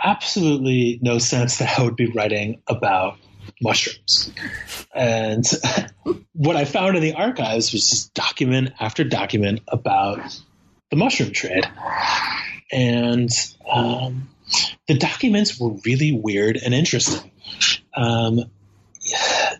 [0.00, 3.18] absolutely no sense that I would be writing about
[3.60, 4.30] mushrooms.
[4.94, 5.44] And
[6.32, 10.20] what I found in the archives was just document after document about
[10.92, 11.66] the mushroom trade.
[12.70, 13.30] And
[13.68, 14.28] um,
[14.86, 17.30] the documents were really weird and interesting.
[17.96, 18.40] Um,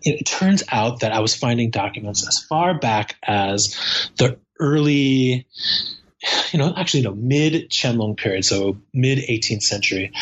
[0.03, 5.47] it turns out that I was finding documents as far back as the early,
[6.53, 10.13] you know, actually, no, mid Qianlong period, so mid 18th century,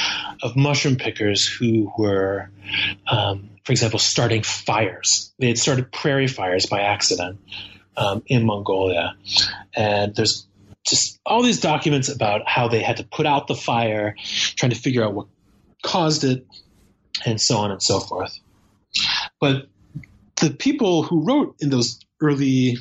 [0.45, 2.51] of mushroom pickers who were,
[3.11, 5.33] um, for example, starting fires.
[5.41, 7.41] They had started prairie fires by accident
[7.97, 9.17] um, in Mongolia.
[9.75, 10.47] And there's
[10.91, 14.16] just all these documents about how they had to put out the fire,
[14.57, 15.28] trying to figure out what
[15.82, 16.47] caused it,
[17.24, 18.38] and so on and so forth.
[19.41, 19.68] But
[20.41, 22.76] the people who wrote in those early,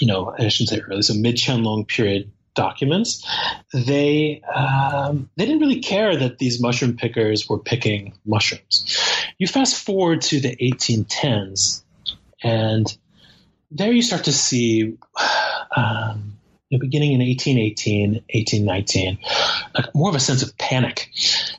[0.00, 3.24] you know, I shouldn't say early, so mid Qianlong period documents,
[3.72, 8.98] they um, they didn't really care that these mushroom pickers were picking mushrooms.
[9.38, 11.82] You fast forward to the 1810s,
[12.42, 12.86] and
[13.70, 14.96] there you start to see
[15.76, 16.38] um,
[16.70, 19.18] you know, beginning in 1818, 1819,
[19.74, 21.10] like more of a sense of panic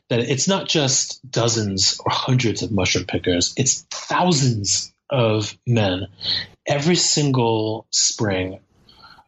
[0.10, 6.08] that it's not just dozens or hundreds of mushroom pickers, it's thousands of men
[6.66, 8.60] every single spring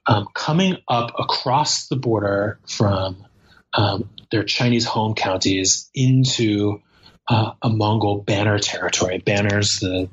[0.06, 3.26] um, coming up across the border from
[3.74, 6.82] um, their Chinese home counties into
[7.28, 9.18] uh, a Mongol banner territory.
[9.18, 10.10] Banners the,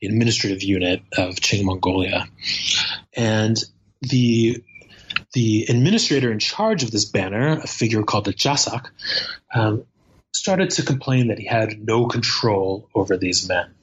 [0.00, 2.28] the administrative unit of Qing Mongolia,
[3.16, 3.56] and
[4.00, 4.62] the
[5.32, 8.86] the administrator in charge of this banner, a figure called the Jasak,
[9.54, 9.84] um,
[10.34, 13.74] started to complain that he had no control over these men.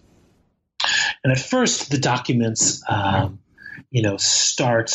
[1.24, 3.40] And at first, the documents, um,
[3.92, 4.94] you know, start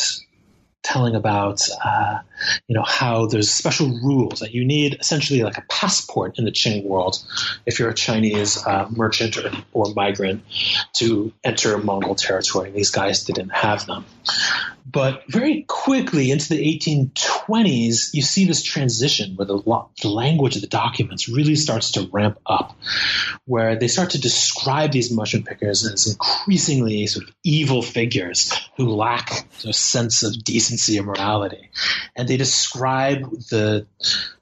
[0.85, 2.19] telling about uh,
[2.67, 6.51] you know how there's special rules that you need essentially like a passport in the
[6.51, 7.17] Qing world
[7.65, 10.43] if you're a Chinese uh, merchant or, or migrant
[10.93, 12.69] to enter Mongol territory.
[12.69, 14.05] These guys didn't have them.
[14.95, 19.61] But very quickly into the 1820s, you see this transition where the,
[20.01, 22.77] the language of the documents really starts to ramp up,
[23.43, 28.87] where they start to describe these mushroom pickers as increasingly sort of evil figures who
[28.87, 31.69] lack a sense of decency or morality.
[32.15, 33.85] And they describe the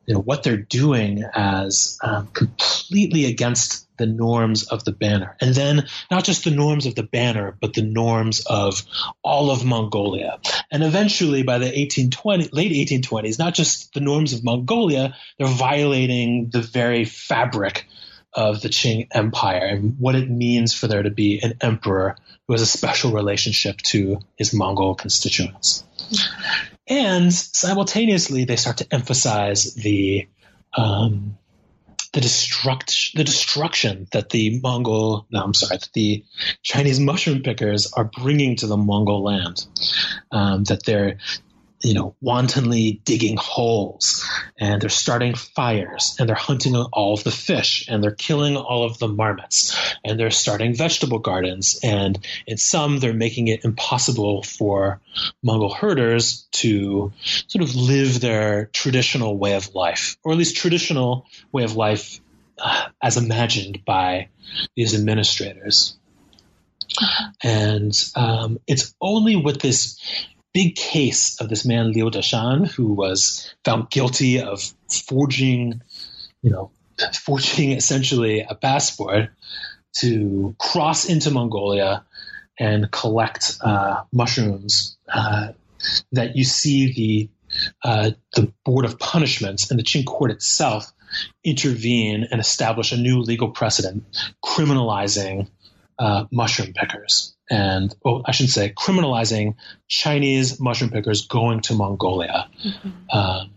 [0.06, 5.36] you know, what they're doing as um, completely against the norms of the banner.
[5.40, 8.84] And then not just the norms of the banner, but the norms of
[9.24, 10.40] all of Mongolia.
[10.72, 16.50] And eventually by the 1820, late 1820s, not just the norms of Mongolia, they're violating
[16.50, 17.88] the very fabric
[18.34, 22.18] of the Qing Empire and what it means for there to be an emperor
[22.48, 25.84] who has a special relationship to his Mongol constituents.
[26.88, 30.28] And simultaneously, they start to emphasize the
[30.76, 31.38] um,
[32.12, 36.24] the destruct the destruction that the Mongol no I'm sorry that the
[36.62, 39.66] Chinese mushroom pickers are bringing to the Mongol land
[40.32, 41.18] um, that they're
[41.84, 44.26] you know, wantonly digging holes
[44.58, 48.86] and they're starting fires and they're hunting all of the fish and they're killing all
[48.86, 51.80] of the marmots and they're starting vegetable gardens.
[51.84, 52.18] And
[52.48, 55.02] in some, they're making it impossible for
[55.44, 57.12] Mongol herders to
[57.48, 62.22] sort of live their traditional way of life, or at least traditional way of life
[62.60, 64.30] uh, as imagined by
[64.76, 65.98] these administrators.
[67.42, 70.00] And um, it's only with this
[70.54, 74.62] big case of this man Liu Dashan, who was found guilty of
[75.08, 75.82] forging,
[76.42, 76.72] you know,
[77.14, 79.30] forging essentially a passport
[80.00, 82.04] to cross into Mongolia
[82.60, 84.98] and collect uh, mushrooms.
[85.12, 85.54] Uh,
[86.14, 87.30] that you see the
[87.84, 90.92] uh, the Board of Punishments and the Qing Court itself
[91.44, 94.04] intervene and establish a new legal precedent
[94.44, 95.50] criminalizing
[96.00, 99.56] uh, mushroom pickers and well, I should say criminalizing
[99.88, 102.48] Chinese mushroom pickers going to Mongolia.
[102.64, 103.18] Mm-hmm.
[103.18, 103.52] Um,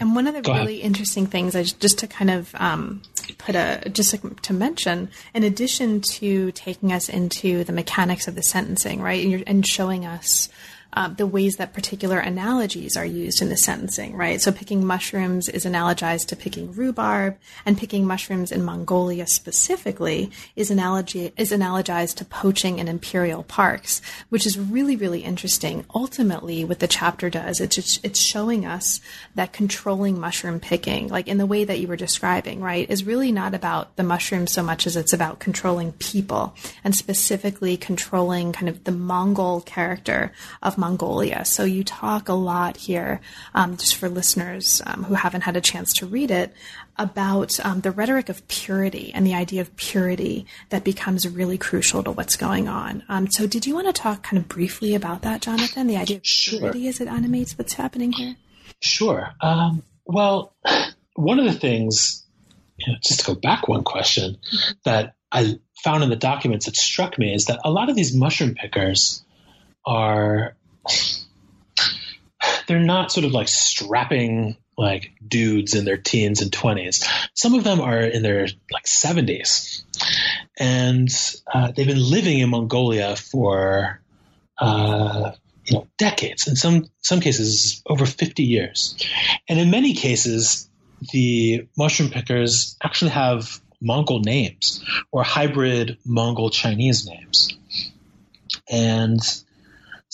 [0.00, 0.86] and one of the really ahead.
[0.86, 3.02] interesting things, I just, just to kind of um,
[3.38, 8.42] put a just to mention, in addition to taking us into the mechanics of the
[8.42, 10.48] sentencing, right, and, and showing us
[10.94, 14.40] uh, the ways that particular analogies are used in the sentencing, right?
[14.40, 17.36] So picking mushrooms is analogized to picking rhubarb,
[17.66, 24.00] and picking mushrooms in Mongolia specifically is analogy is analogized to poaching in imperial parks,
[24.28, 25.84] which is really really interesting.
[25.94, 29.00] Ultimately, what the chapter does, it's it's showing us
[29.34, 33.32] that controlling mushroom picking, like in the way that you were describing, right, is really
[33.32, 38.68] not about the mushrooms so much as it's about controlling people and specifically controlling kind
[38.68, 40.32] of the Mongol character
[40.62, 41.46] of Mongolia.
[41.46, 43.22] So you talk a lot here,
[43.54, 46.52] um, just for listeners um, who haven't had a chance to read it,
[46.98, 52.02] about um, the rhetoric of purity and the idea of purity that becomes really crucial
[52.02, 53.02] to what's going on.
[53.08, 55.86] Um, so, did you want to talk kind of briefly about that, Jonathan?
[55.86, 56.88] The idea of purity sure.
[56.90, 58.36] as it animates what's happening here?
[58.80, 59.32] Sure.
[59.40, 60.54] Um, well,
[61.14, 62.24] one of the things,
[62.76, 64.36] you know, just to go back one question,
[64.84, 68.14] that I found in the documents that struck me is that a lot of these
[68.14, 69.24] mushroom pickers
[69.86, 70.56] are
[72.66, 77.06] they're not sort of like strapping like dudes in their teens and 20s.
[77.34, 79.84] Some of them are in their like 70s.
[80.58, 81.08] And
[81.52, 84.00] uh, they've been living in Mongolia for
[84.58, 85.32] uh,
[85.66, 88.96] you know decades, in some some cases over 50 years.
[89.48, 90.68] And in many cases,
[91.12, 97.56] the mushroom pickers actually have Mongol names or hybrid Mongol Chinese names.
[98.70, 99.20] And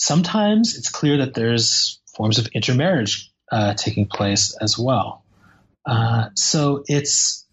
[0.01, 5.23] Sometimes it's clear that there's forms of intermarriage uh, taking place as well.
[5.85, 7.45] Uh, so it's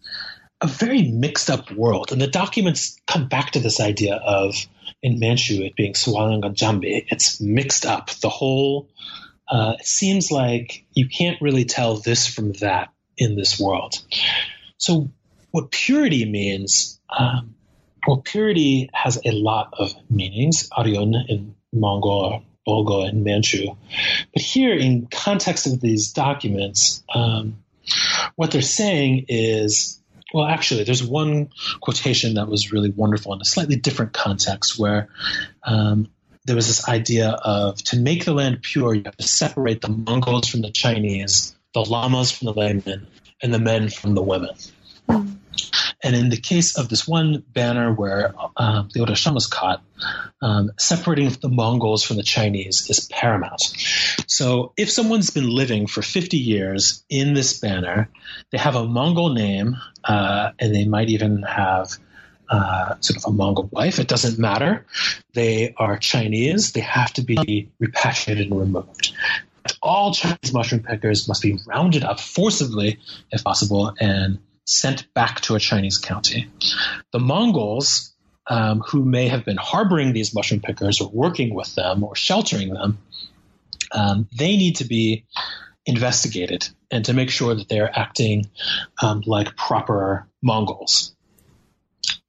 [0.59, 2.11] a very mixed up world.
[2.11, 4.55] And the documents come back to this idea of,
[5.03, 7.05] in Manchu, it being suwaliyaganjambi.
[7.09, 8.09] It's mixed up.
[8.09, 8.89] The whole,
[9.47, 14.01] uh, it seems like you can't really tell this from that in this world.
[14.77, 15.11] So,
[15.51, 17.53] what purity means, um,
[18.07, 20.67] well, purity has a lot of meanings.
[20.71, 23.75] Aryun in Mongol, bolgo, and Manchu.
[24.33, 27.63] But here, in context of these documents, um,
[28.35, 29.99] what they're saying is
[30.33, 31.49] well, actually, there's one
[31.81, 35.09] quotation that was really wonderful in a slightly different context where
[35.63, 36.07] um,
[36.45, 39.89] there was this idea of to make the land pure, you have to separate the
[39.89, 43.07] Mongols from the Chinese, the lamas from the laymen,
[43.41, 44.55] and the men from the women.
[45.09, 45.38] Mm.
[46.01, 49.81] And in the case of this one banner where uh, the Odashan was caught,
[50.41, 53.61] um, separating the Mongols from the Chinese is paramount.
[54.27, 58.09] So if someone's been living for 50 years in this banner,
[58.51, 59.75] they have a Mongol name,
[60.05, 61.97] uh, and they might even have
[62.49, 63.99] uh, sort of a Mongol wife.
[63.99, 64.85] It doesn't matter.
[65.33, 66.71] They are Chinese.
[66.71, 69.11] They have to be repatriated and removed.
[69.81, 72.99] All Chinese mushroom pickers must be rounded up forcibly,
[73.31, 74.39] if possible, and
[74.69, 76.47] sent back to a Chinese county.
[77.11, 78.13] The Mongols,
[78.47, 82.73] um, who may have been harboring these mushroom pickers or working with them or sheltering
[82.73, 82.99] them,
[83.91, 85.25] um, they need to be
[85.85, 88.49] investigated and to make sure that they are acting
[89.01, 91.15] um, like proper Mongols.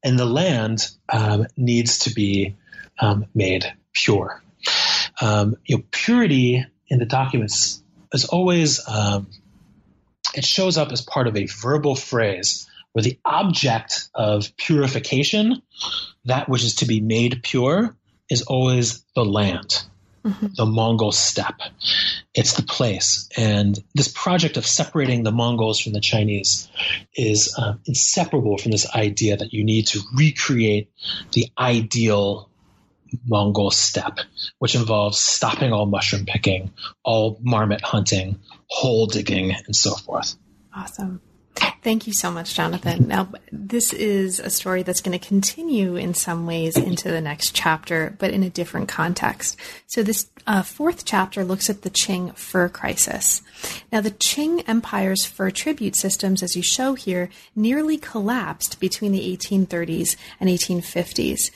[0.03, 2.57] And the land um, needs to be
[2.99, 4.43] um, made pure.
[5.21, 7.83] Um, you know, purity in the documents
[8.13, 8.81] is always
[10.35, 15.63] it shows up as part of a verbal phrase where the object of purification,
[16.25, 17.95] that which is to be made pure,
[18.29, 19.85] is always the land,
[20.25, 20.49] mm-hmm.
[20.57, 21.61] the Mongol steppe.
[22.35, 23.29] It's the place.
[23.37, 26.69] And this project of separating the Mongols from the Chinese
[27.15, 30.91] is uh, inseparable from this idea that you need to recreate
[31.33, 32.50] the ideal
[33.27, 34.21] Mongol steppe,
[34.59, 36.73] which involves stopping all mushroom picking,
[37.05, 38.39] all marmot hunting,
[38.69, 40.37] hole digging, and so forth.
[40.75, 41.21] Awesome.
[41.83, 43.09] Thank you so much, Jonathan.
[43.09, 47.55] Now, this is a story that's going to continue in some ways into the next
[47.55, 49.57] chapter, but in a different context.
[49.87, 53.41] So, this uh, fourth chapter looks at the Qing fur crisis.
[53.91, 59.37] Now, the Qing Empire's fur tribute systems, as you show here, nearly collapsed between the
[59.37, 61.51] 1830s and 1850s.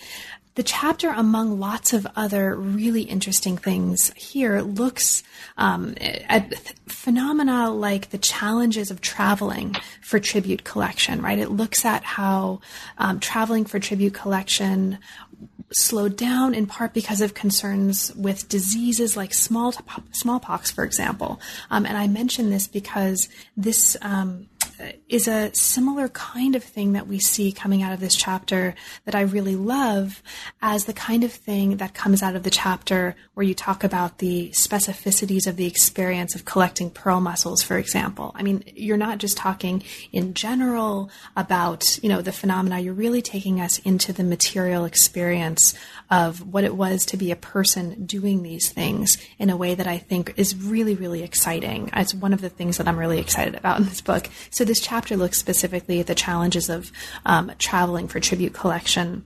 [0.55, 5.25] The chapter, among lots of other really interesting things here, looks
[5.57, 6.55] um, at
[6.87, 11.41] phenomena like the challenges of traveling for tribute collection, right?
[11.41, 12.61] It looks at how
[12.99, 14.99] um, traveling for tribute collection
[15.73, 19.75] slowed down in part because of concerns with diseases like small
[20.13, 21.41] smallpox, for example.
[21.71, 24.47] Um, and I mention this because this um,
[25.09, 29.15] is a similar kind of thing that we see coming out of this chapter that
[29.15, 30.23] I really love
[30.63, 34.19] as the kind of thing that comes out of the chapter where you talk about
[34.19, 38.33] the specificities of the experience of collecting pearl mussels, for example.
[38.35, 42.81] I mean, you're not just talking in general about, you know, the phenomena.
[42.81, 45.75] You're really taking us into the material experience
[46.11, 49.87] of what it was to be a person doing these things in a way that
[49.87, 51.91] I think is really, really exciting.
[51.95, 54.29] It's one of the things that I'm really excited about in this book.
[54.51, 56.91] So this chapter looks specifically at the challenges of
[57.27, 59.25] um, traveling for tribute collection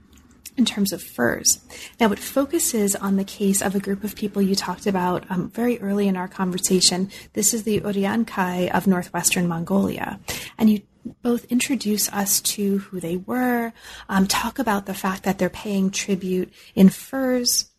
[0.57, 1.61] in terms of furs.
[1.99, 5.49] Now, it focuses on the case of a group of people you talked about um,
[5.49, 7.09] very early in our conversation.
[7.33, 10.19] This is the Uryankai of northwestern Mongolia.
[10.57, 10.81] And you
[11.21, 13.71] both introduce us to who they were,
[14.09, 17.69] um, talk about the fact that they're paying tribute in furs,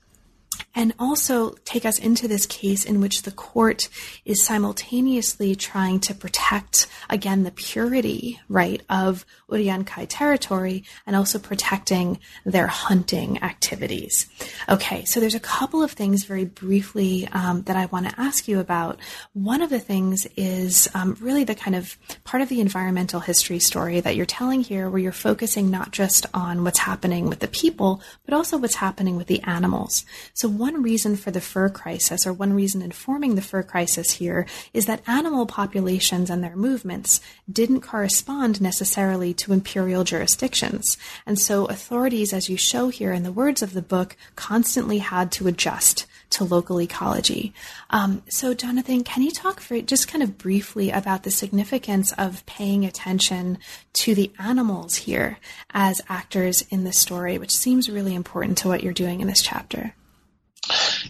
[0.75, 3.89] and also take us into this case in which the court
[4.25, 12.19] is simultaneously trying to protect, again, the purity, right, of Uryankai territory and also protecting
[12.45, 14.29] their hunting activities.
[14.69, 18.49] Okay, so there's a couple of things very briefly um, that I want to ask
[18.49, 18.99] you about.
[19.33, 23.59] One of the things is um, really the kind of part of the environmental history
[23.59, 27.49] story that you're telling here, where you're focusing not just on what's happening with the
[27.49, 30.05] people, but also what's happening with the animals.
[30.35, 34.47] So one reason for the fur crisis, or one reason informing the fur crisis here,
[34.73, 37.21] is that animal populations and their movements
[37.51, 40.97] didn't correspond necessarily to imperial jurisdictions.
[41.27, 45.33] And so authorities, as you show here in the words of the book, constantly had
[45.33, 47.53] to adjust to local ecology.
[47.91, 52.47] Um, so, Jonathan, can you talk for just kind of briefly about the significance of
[52.47, 53.59] paying attention
[53.95, 55.39] to the animals here
[55.71, 59.43] as actors in the story, which seems really important to what you're doing in this
[59.43, 59.95] chapter?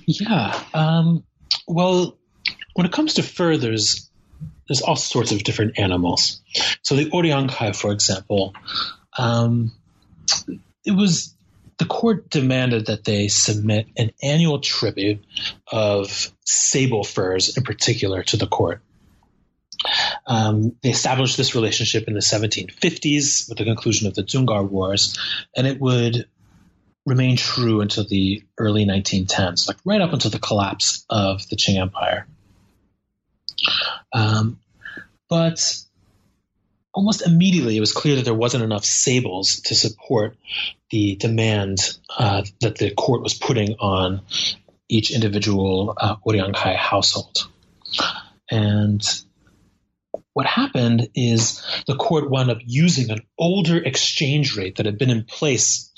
[0.07, 0.59] Yeah.
[0.73, 1.25] Um,
[1.69, 2.19] well,
[2.75, 3.57] when it comes to fur,
[4.71, 6.41] there's all sorts of different animals.
[6.83, 8.55] So the Uryankai, for example,
[9.19, 9.73] um,
[10.85, 11.35] it was
[11.79, 15.25] the court demanded that they submit an annual tribute
[15.67, 18.81] of sable furs, in particular, to the court.
[20.25, 25.19] Um, they established this relationship in the 1750s with the conclusion of the Dzungar Wars,
[25.57, 26.29] and it would
[27.05, 31.81] remain true until the early 1910s, like right up until the collapse of the Qing
[31.81, 32.29] Empire.
[34.13, 34.59] Um,
[35.29, 35.77] but
[36.93, 40.37] almost immediately, it was clear that there wasn't enough sables to support
[40.91, 41.79] the demand
[42.19, 44.23] uh, that the court was putting on
[44.89, 46.17] each individual uh,
[46.77, 47.49] household.
[48.51, 49.03] And
[50.33, 55.11] what happened is the court wound up using an older exchange rate that had been
[55.11, 55.91] in place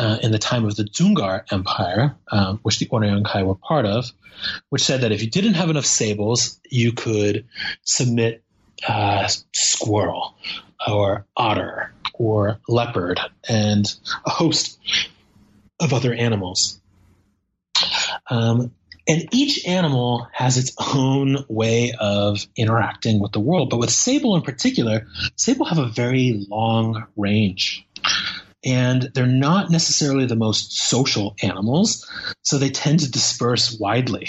[0.00, 4.10] uh, in the time of the Dzungar Empire, uh, which the Uryankai were part of,
[4.70, 7.46] which said that if you didn't have enough sables, you could
[7.82, 8.42] submit
[8.88, 10.36] uh, squirrel
[10.88, 13.84] or otter or leopard and
[14.24, 14.78] a host
[15.78, 16.80] of other animals.
[18.30, 18.72] Um,
[19.06, 23.68] and each animal has its own way of interacting with the world.
[23.68, 27.86] But with sable in particular, sable have a very long range
[28.64, 32.10] and they're not necessarily the most social animals,
[32.42, 34.28] so they tend to disperse widely.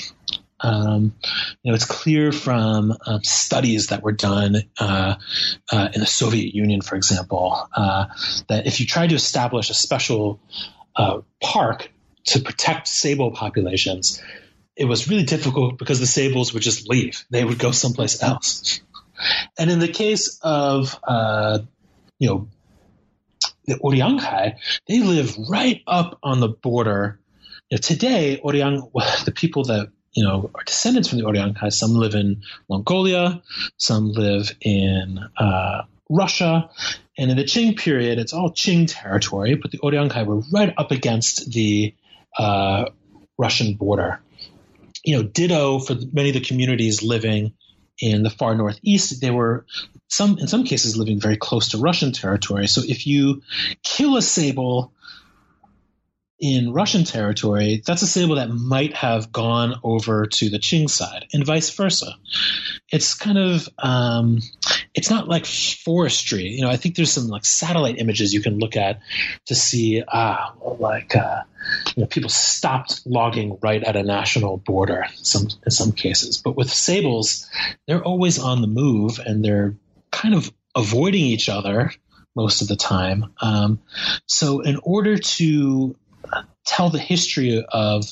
[0.59, 1.15] Um,
[1.63, 5.15] you know, it's clear from um, studies that were done uh,
[5.71, 8.05] uh, in the Soviet Union, for example, uh,
[8.47, 10.39] that if you try to establish a special
[10.95, 11.91] uh, park
[12.25, 14.21] to protect sable populations,
[14.75, 18.81] it was really difficult because the sables would just leave; they would go someplace else.
[19.57, 21.59] And in the case of uh,
[22.21, 22.47] you know,
[23.65, 24.57] the Oriyangkai,
[24.87, 27.19] they live right up on the border.
[27.69, 28.91] You know, today, Oryang,
[29.25, 33.41] the people that you know are descendants from the Oriyangkai, some live in Mongolia,
[33.77, 36.69] some live in uh, Russia,
[37.17, 39.55] and in the Qing period, it's all Qing territory.
[39.55, 41.93] But the Oriyangkai were right up against the
[42.37, 42.85] uh,
[43.37, 44.21] Russian border.
[45.03, 47.53] You know, ditto for many of the communities living
[48.01, 49.65] in the far northeast, they were
[50.07, 52.67] some in some cases living very close to Russian territory.
[52.67, 53.43] So if you
[53.83, 54.91] kill a sable
[56.41, 61.27] in Russian territory, that's a sable that might have gone over to the Qing side,
[61.31, 62.15] and vice versa.
[62.91, 64.39] It's kind of um,
[64.95, 66.47] it's not like forestry.
[66.47, 69.01] You know, I think there's some like satellite images you can look at
[69.45, 71.43] to see ah, like uh,
[71.95, 75.05] you know, people stopped logging right at a national border.
[75.17, 77.47] Some in some cases, but with sables,
[77.87, 79.75] they're always on the move and they're
[80.11, 81.91] kind of avoiding each other
[82.35, 83.33] most of the time.
[83.41, 83.79] Um,
[84.25, 85.95] so, in order to
[86.65, 88.05] tell the history of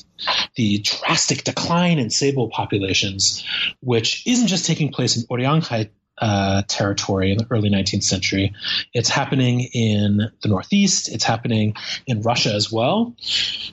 [0.56, 3.44] the drastic decline in sable populations,
[3.80, 5.90] which isn't just taking place in Oriyangkai
[6.20, 8.52] uh, territory in the early 19th century.
[8.92, 11.08] It's happening in the Northeast.
[11.08, 11.74] It's happening
[12.06, 13.16] in Russia as well.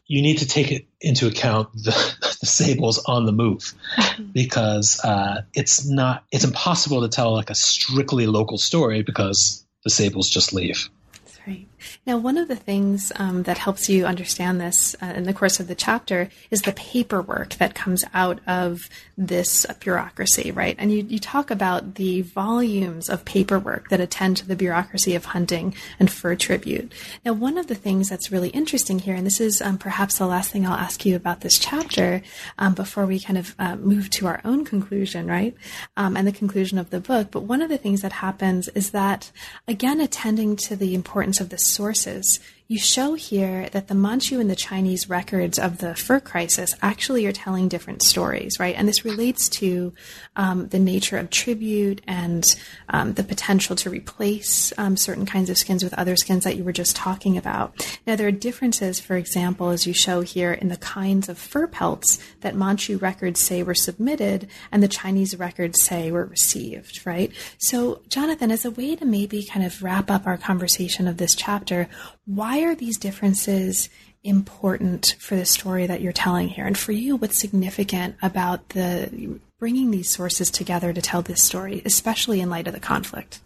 [0.08, 1.92] You need to take it into account the,
[2.40, 4.32] the sables on the move mm-hmm.
[4.32, 9.90] because uh, it's not it's impossible to tell like a strictly local story because the
[9.90, 10.90] sables just leave.
[11.26, 11.68] That's Right.
[12.06, 15.60] Now, one of the things um, that helps you understand this uh, in the course
[15.60, 20.76] of the chapter is the paperwork that comes out of this bureaucracy, right?
[20.78, 25.26] And you, you talk about the volumes of paperwork that attend to the bureaucracy of
[25.26, 26.92] hunting and fur tribute.
[27.26, 30.28] Now, one of the things that's really interesting here, and this is um, perhaps the
[30.28, 32.22] last thing I'll ask you about this chapter
[32.58, 35.56] um, before we kind of uh, move to our own conclusion, right?
[35.96, 37.32] Um, and the conclusion of the book.
[37.32, 39.32] But one of the things that happens is that,
[39.68, 44.50] again, attending to the importance of the sources you show here that the Manchu and
[44.50, 48.76] the Chinese records of the fur crisis actually are telling different stories, right?
[48.76, 49.94] And this relates to
[50.36, 52.44] um, the nature of tribute and
[52.90, 56.66] um, the potential to replace um, certain kinds of skins with other skins that you
[56.66, 57.98] were just talking about.
[58.06, 61.68] Now, there are differences, for example, as you show here, in the kinds of fur
[61.68, 67.32] pelts that Manchu records say were submitted and the Chinese records say were received, right?
[67.60, 71.34] So, Jonathan, as a way to maybe kind of wrap up our conversation of this
[71.34, 71.88] chapter,
[72.28, 73.90] why are these differences
[74.24, 76.66] important for the story that you're telling here?
[76.66, 81.82] And for you, what's significant about the bringing these sources together to tell this story,
[81.86, 83.40] especially in light of the conflict?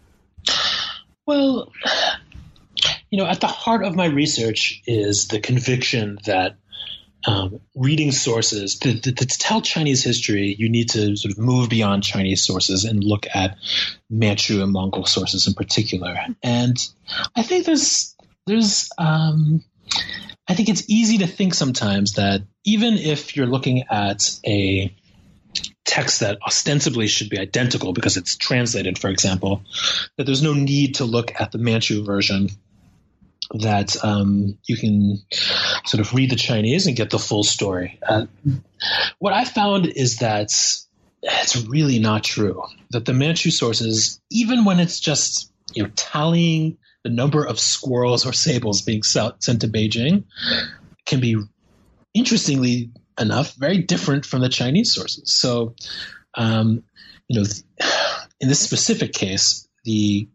[1.25, 1.71] Well,
[3.11, 6.55] you know, at the heart of my research is the conviction that
[7.27, 11.69] um, reading sources to, to, to, tell Chinese history, you need to sort of move
[11.69, 13.57] beyond Chinese sources and look at
[14.09, 16.17] Manchu and Mongol sources in particular.
[16.41, 16.77] And
[17.35, 18.10] I think there's
[18.45, 19.63] there's um,
[20.47, 24.93] I think it's easy to think sometimes that even if you're looking at a
[25.85, 29.61] text that ostensibly should be identical because it's translated, for example,
[30.17, 32.49] that there's no need to look at the Manchu version.
[33.53, 35.21] That um, you can
[35.85, 37.99] sort of read the Chinese and get the full story.
[38.07, 38.27] Uh,
[39.19, 40.53] what I found is that
[41.21, 42.63] it's really not true.
[42.91, 48.25] That the Manchu sources, even when it's just you know tallying the number of squirrels
[48.25, 50.25] or sables being sent to Beijing
[51.05, 51.37] can be,
[52.13, 55.31] interestingly enough, very different from the Chinese sources.
[55.31, 55.75] So,
[56.35, 56.83] um,
[57.27, 57.47] you know,
[58.39, 60.27] in this specific case, the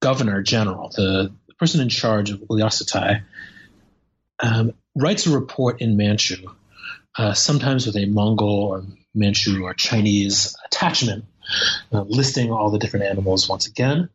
[0.00, 3.22] governor general, the, person in charge of Uliassutai,
[4.42, 6.46] um, writes a report in Manchu,
[7.18, 8.84] uh, sometimes with a Mongol or
[9.14, 11.26] Manchu or Chinese attachment
[11.92, 14.08] uh, listing all the different animals once again,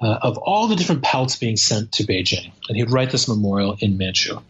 [0.00, 2.52] uh, of all the different pelts being sent to Beijing.
[2.68, 4.40] And he'd write this memorial in Manchu.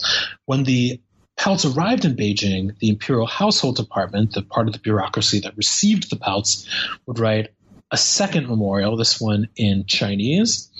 [0.47, 1.01] When the
[1.37, 6.11] pelts arrived in Beijing, the Imperial Household Department, the part of the bureaucracy that received
[6.11, 6.69] the pelts,
[7.07, 7.49] would write
[7.91, 10.71] a second memorial, this one in Chinese,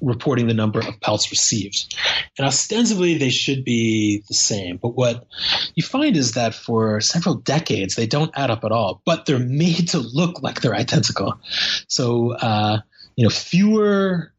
[0.00, 1.94] reporting the number of pelts received.
[2.38, 4.76] And ostensibly, they should be the same.
[4.76, 5.26] But what
[5.74, 9.38] you find is that for several decades, they don't add up at all, but they're
[9.38, 11.40] made to look like they're identical.
[11.88, 12.78] So, uh,
[13.16, 14.32] you know, fewer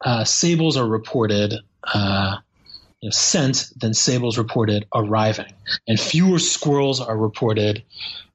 [0.00, 1.54] uh, sables are reported.
[1.82, 2.38] Uh,
[3.00, 5.52] you know, sent than sables reported arriving,
[5.86, 7.82] and fewer squirrels are reported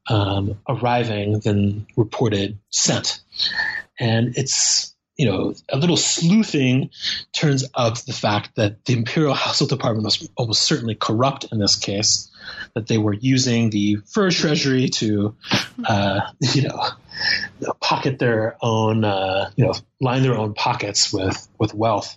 [0.10, 3.22] um, arriving than reported sent.
[4.00, 6.92] And it's you know, a little sleuthing
[7.34, 11.76] turns up the fact that the Imperial Household Department was almost certainly corrupt in this
[11.76, 12.32] case,
[12.74, 15.36] that they were using the fur treasury to,
[15.86, 16.82] uh, you know,
[17.82, 22.16] pocket their own, uh, you know, line their own pockets with with wealth.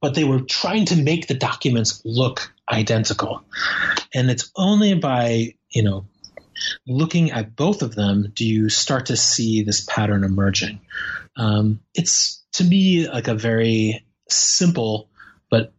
[0.00, 3.44] But they were trying to make the documents look identical,
[4.14, 6.06] and it's only by you know
[6.86, 10.80] looking at both of them do you start to see this pattern emerging.
[11.36, 15.08] Um, it's to me like a very simple
[15.50, 15.72] but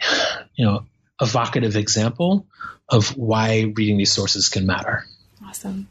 [0.54, 0.86] you know
[1.20, 2.46] evocative example
[2.88, 5.04] of why reading these sources can matter.
[5.44, 5.88] Awesome.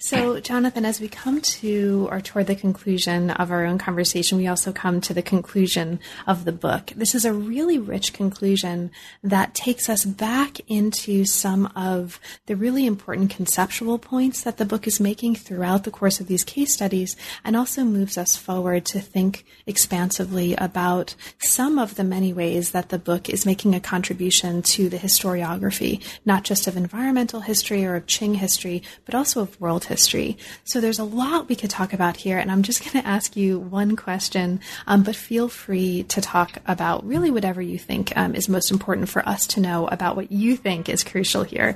[0.00, 4.46] So, Jonathan, as we come to or toward the conclusion of our own conversation, we
[4.46, 6.92] also come to the conclusion of the book.
[6.94, 8.92] This is a really rich conclusion
[9.24, 14.86] that takes us back into some of the really important conceptual points that the book
[14.86, 19.00] is making throughout the course of these case studies and also moves us forward to
[19.00, 24.62] think expansively about some of the many ways that the book is making a contribution
[24.62, 29.60] to the historiography, not just of environmental history or of Qing history, but also of
[29.60, 30.38] world history.
[30.64, 33.36] So there's a lot we could talk about here, and I'm just going to ask
[33.36, 38.34] you one question, um, but feel free to talk about really whatever you think um,
[38.34, 41.74] is most important for us to know about what you think is crucial here.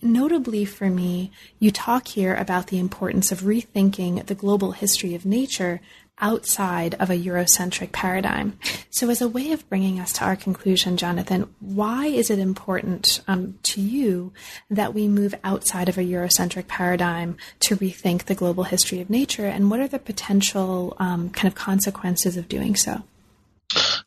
[0.00, 5.26] Notably for me, you talk here about the importance of rethinking the global history of
[5.26, 5.80] nature
[6.20, 8.58] outside of a Eurocentric paradigm.
[8.90, 13.20] So, as a way of bringing us to our conclusion, Jonathan, why is it important
[13.28, 14.32] um, to you
[14.70, 19.46] that we move outside of a Eurocentric paradigm to rethink the global history of nature,
[19.46, 23.02] and what are the potential um, kind of consequences of doing so?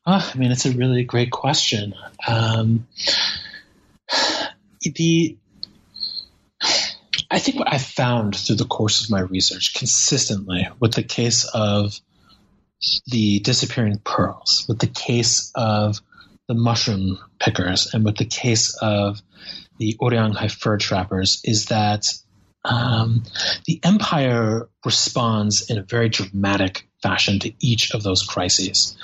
[0.06, 1.94] Oh, I mean, it's a really great question.
[2.28, 2.88] Um,
[4.82, 5.38] the
[7.34, 11.46] I think what I found through the course of my research consistently with the case
[11.46, 12.00] of
[13.08, 16.00] the disappearing pearls, with the case of
[16.48, 19.20] the mushroom pickers, and with the case of
[19.80, 22.06] the Urianghai fur trappers is that
[22.66, 23.24] um,
[23.66, 28.96] the empire responds in a very dramatic fashion to each of those crises.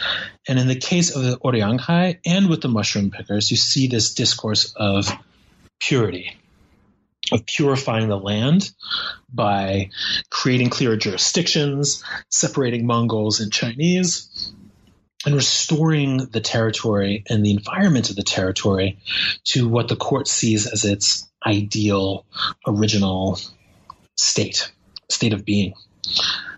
[0.47, 4.13] And in the case of the Urianghai and with the mushroom pickers, you see this
[4.13, 5.11] discourse of
[5.79, 6.38] purity
[7.31, 8.71] of purifying the land
[9.31, 9.89] by
[10.29, 14.51] creating clearer jurisdictions, separating Mongols and Chinese,
[15.25, 18.97] and restoring the territory and the environment of the territory
[19.43, 22.25] to what the court sees as its ideal,
[22.65, 23.39] original
[24.17, 24.71] state,
[25.09, 25.73] state of being.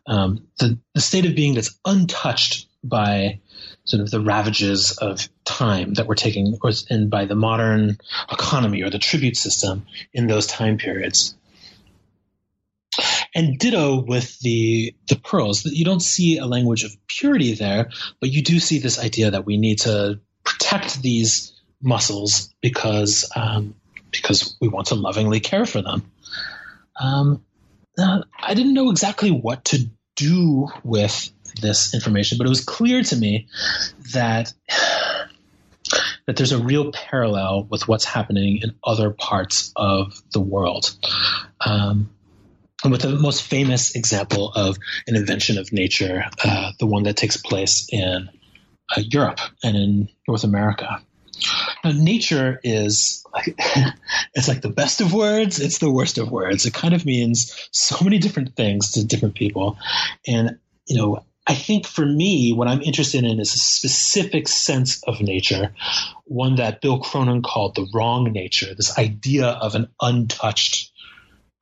[0.05, 3.39] Um, the, the state of being that's untouched by
[3.84, 6.58] sort of the ravages of time that were taking
[6.90, 7.98] in by the modern
[8.32, 11.36] economy or the tribute system in those time periods.
[13.34, 15.64] And ditto with the the pearls.
[15.64, 19.46] You don't see a language of purity there, but you do see this idea that
[19.46, 23.76] we need to protect these mussels because um,
[24.12, 26.12] because we want to lovingly care for them.
[27.00, 27.44] Um,
[27.98, 33.16] I didn't know exactly what to do with this information, but it was clear to
[33.16, 33.47] me
[34.14, 34.54] that
[36.28, 40.95] that there's a real parallel with what's happening in other parts of the world.
[41.66, 42.12] Um,
[42.84, 44.78] and with the most famous example of
[45.08, 48.30] an invention of nature, uh, the one that takes place in
[48.95, 51.02] uh, Europe and in North America.
[51.84, 53.56] Now, nature is like,
[54.34, 56.66] it's like the best of words, it's the worst of words.
[56.66, 59.78] It kind of means so many different things to different people.
[60.28, 65.04] And, you know, I think for me, what I'm interested in is a specific sense
[65.04, 65.74] of nature,
[66.26, 70.92] one that Bill Cronon called the wrong nature, this idea of an untouched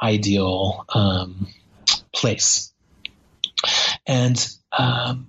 [0.02, 1.48] ideal um,
[2.14, 2.74] place.
[4.06, 5.28] And um,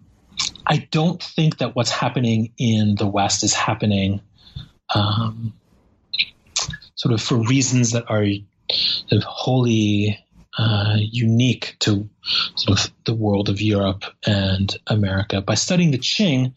[0.67, 4.21] I don't think that what's happening in the West is happening
[4.95, 5.53] um,
[6.95, 8.27] sort of for reasons that are
[8.71, 10.19] sort of wholly
[10.59, 12.09] uh, unique to
[12.57, 15.41] sort of the world of Europe and America.
[15.41, 16.55] By studying the Qing,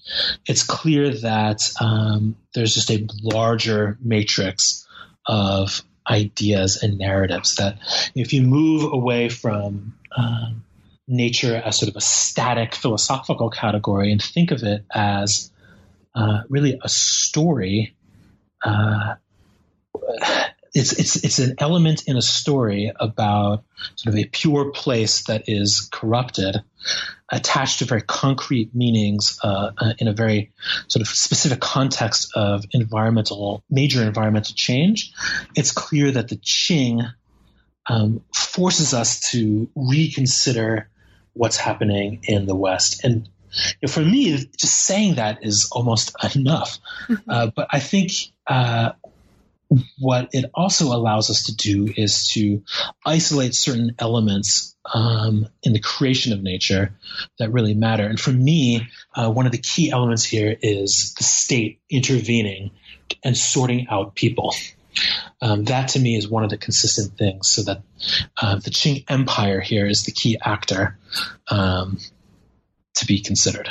[0.47, 4.87] it's clear that um, there's just a larger matrix
[5.27, 7.77] of ideas and narratives that
[8.15, 10.63] if you move away from um,
[11.07, 15.51] nature as sort of a static philosophical category and think of it as
[16.15, 17.95] uh, really a story
[18.63, 19.15] uh,
[20.73, 23.63] it's it's it's an element in a story about
[23.95, 26.63] sort of a pure place that is corrupted,
[27.29, 30.51] attached to very concrete meanings uh, uh, in a very
[30.87, 35.13] sort of specific context of environmental major environmental change.
[35.55, 37.13] It's clear that the Qing
[37.87, 40.89] um, forces us to reconsider
[41.33, 43.29] what's happening in the West and.
[43.55, 46.79] You know, for me, just saying that is almost enough.
[47.07, 47.29] Mm-hmm.
[47.29, 48.11] Uh, but I think
[48.47, 48.93] uh,
[49.99, 52.63] what it also allows us to do is to
[53.05, 56.93] isolate certain elements um, in the creation of nature
[57.39, 58.05] that really matter.
[58.05, 62.71] And for me, uh, one of the key elements here is the state intervening
[63.23, 64.53] and sorting out people.
[65.41, 67.49] Um, that to me is one of the consistent things.
[67.49, 67.81] So that
[68.41, 70.97] uh, the Qing Empire here is the key actor
[71.49, 71.97] um,
[72.95, 73.69] to be considered.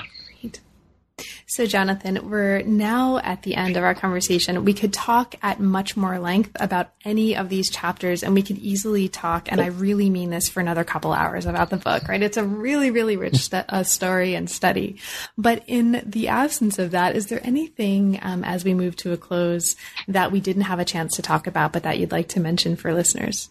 [1.53, 4.65] So, Jonathan, we're now at the end of our conversation.
[4.65, 8.57] We could talk at much more length about any of these chapters, and we could
[8.57, 12.23] easily talk, and I really mean this for another couple hours about the book, right?
[12.23, 14.97] It's a really, really rich st- uh, story and study.
[15.37, 19.19] But in the absence of that, is there anything um, as we move to a
[19.19, 19.77] close
[20.09, 22.77] that we didn't have a chance to talk about, but that you'd like to mention
[22.77, 23.51] for listeners?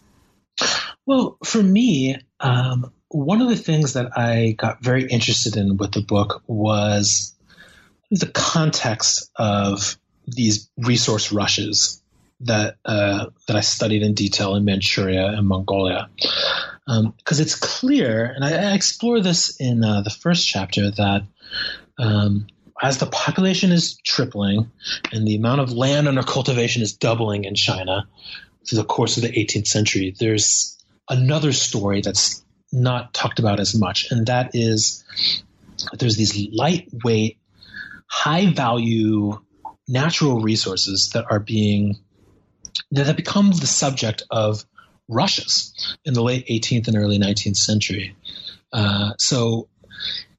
[1.06, 5.92] Well, for me, um, one of the things that I got very interested in with
[5.92, 7.32] the book was
[8.12, 9.96] the context of
[10.26, 12.02] these resource rushes
[12.40, 16.28] that uh, that I studied in detail in Manchuria and Mongolia, because
[16.86, 21.22] um, it's clear, and I, I explore this in uh, the first chapter that.
[21.98, 22.46] Um,
[22.82, 24.68] as the population is tripling
[25.12, 28.08] and the amount of land under cultivation is doubling in China
[28.66, 32.42] through the course of the 18th century, there's another story that's
[32.72, 35.04] not talked about as much, and that is
[35.92, 37.38] there's these lightweight
[38.12, 39.40] high value
[39.88, 41.96] natural resources that are being
[42.90, 44.66] that have become the subject of
[45.08, 48.14] rushes in the late 18th and early 19th century.
[48.70, 49.66] Uh, so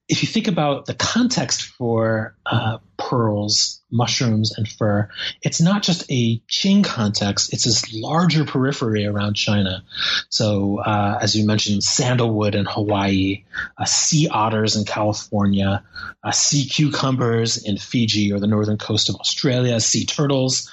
[0.07, 5.09] if you think about the context for uh, pearls, mushrooms, and fur,
[5.41, 9.83] it's not just a Qing context, it's this larger periphery around China.
[10.29, 13.45] So, uh, as you mentioned, sandalwood in Hawaii,
[13.77, 15.83] uh, sea otters in California,
[16.23, 20.69] uh, sea cucumbers in Fiji or the northern coast of Australia, sea turtles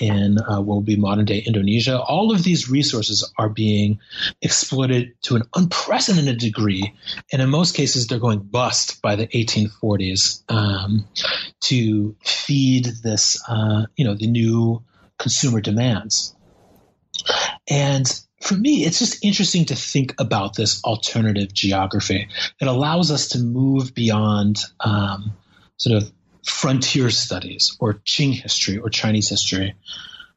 [0.00, 2.00] in uh, what would be modern day Indonesia.
[2.00, 4.00] All of these resources are being
[4.42, 6.94] exploited to an unprecedented degree,
[7.32, 11.06] and in most cases, they're going bust by the 1840s um,
[11.60, 12.63] to feed
[13.02, 14.82] this, uh, you know, the new
[15.18, 16.34] consumer demands.
[17.68, 18.06] And
[18.40, 22.28] for me, it's just interesting to think about this alternative geography.
[22.60, 25.32] It allows us to move beyond um,
[25.76, 26.12] sort of
[26.46, 29.74] frontier studies or Qing history or Chinese history,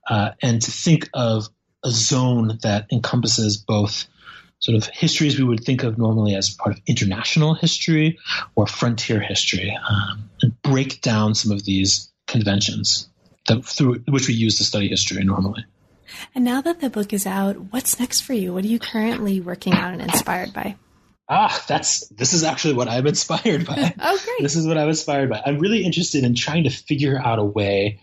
[0.09, 1.49] uh, and to think of
[1.84, 4.07] a zone that encompasses both
[4.59, 8.17] sort of histories we would think of normally as part of international history
[8.55, 13.09] or frontier history, um, and break down some of these conventions
[13.47, 15.65] that, through which we use to study history normally.
[16.36, 18.53] And now that the book is out, what's next for you?
[18.53, 20.75] What are you currently working on and inspired by?
[21.30, 23.93] ah, that's this is actually what I'm inspired by.
[23.99, 24.41] oh, great!
[24.41, 25.41] This is what I'm inspired by.
[25.45, 27.99] I'm really interested in trying to figure out a way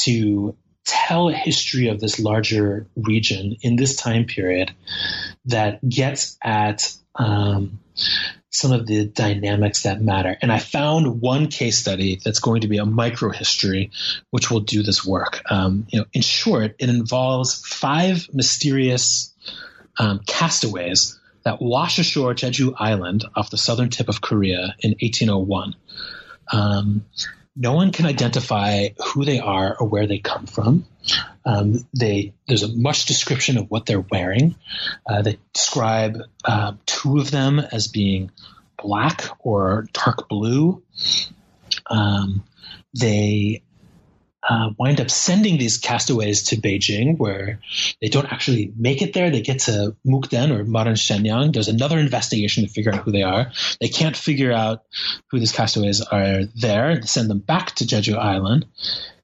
[0.00, 4.72] to tell a history of this larger region in this time period
[5.46, 7.80] that gets at um,
[8.50, 10.36] some of the dynamics that matter.
[10.40, 13.90] And I found one case study that's going to be a micro history,
[14.30, 15.42] which will do this work.
[15.50, 19.34] Um, you know, in short, it involves five mysterious
[19.98, 25.74] um, castaways that wash ashore Jeju Island off the southern tip of Korea in 1801.
[26.50, 27.04] Um,
[27.54, 30.86] no one can identify who they are or where they come from.
[31.44, 34.54] Um, they there's a much description of what they're wearing.
[35.08, 38.30] Uh, they describe uh, two of them as being
[38.82, 40.82] black or dark blue.
[41.90, 42.44] Um,
[42.98, 43.62] they
[44.48, 47.60] uh, wind up sending these castaways to Beijing, where
[48.00, 49.30] they don't actually make it there.
[49.30, 51.52] They get to Mukden or modern Shenyang.
[51.52, 53.52] There's another investigation to figure out who they are.
[53.80, 54.84] They can't figure out
[55.30, 56.98] who these castaways are there.
[56.98, 58.66] They send them back to Jeju Island.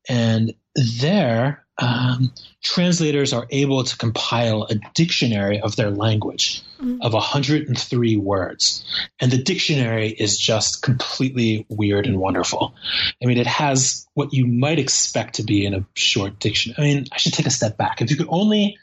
[0.09, 0.55] And
[1.01, 7.03] there, um, translators are able to compile a dictionary of their language mm-hmm.
[7.03, 8.85] of 103 words.
[9.21, 12.75] And the dictionary is just completely weird and wonderful.
[13.23, 16.77] I mean, it has what you might expect to be in a short dictionary.
[16.79, 18.01] I mean, I should take a step back.
[18.01, 18.79] If you could only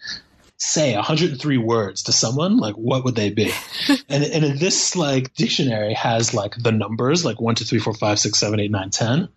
[0.58, 3.52] say 103 words to someone, like what would they be?
[4.10, 8.20] and, and this like dictionary has like the numbers, like 1, 2, 3, 4, 5,
[8.20, 9.30] 6, 7, 8, 9, 10.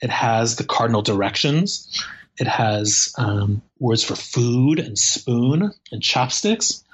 [0.00, 2.02] It has the cardinal directions.
[2.38, 6.84] It has um, words for food and spoon and chopsticks.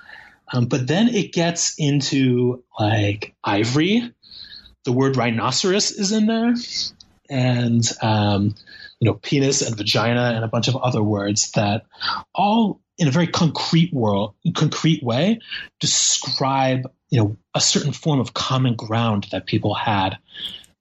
[0.53, 4.13] Um, but then it gets into like ivory.
[4.85, 6.55] The word rhinoceros is in there.
[7.29, 8.55] And, um,
[8.99, 11.87] you know, penis and vagina and a bunch of other words that
[12.35, 15.41] all in a very concrete world, concrete way,
[15.79, 20.19] describe, you know, a certain form of common ground that people had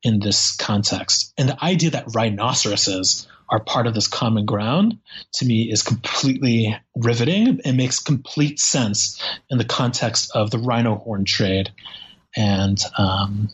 [0.03, 1.33] in this context.
[1.37, 4.97] And the idea that rhinoceroses are part of this common ground
[5.33, 10.95] to me is completely riveting and makes complete sense in the context of the rhino
[10.95, 11.71] horn trade
[12.35, 13.49] and um,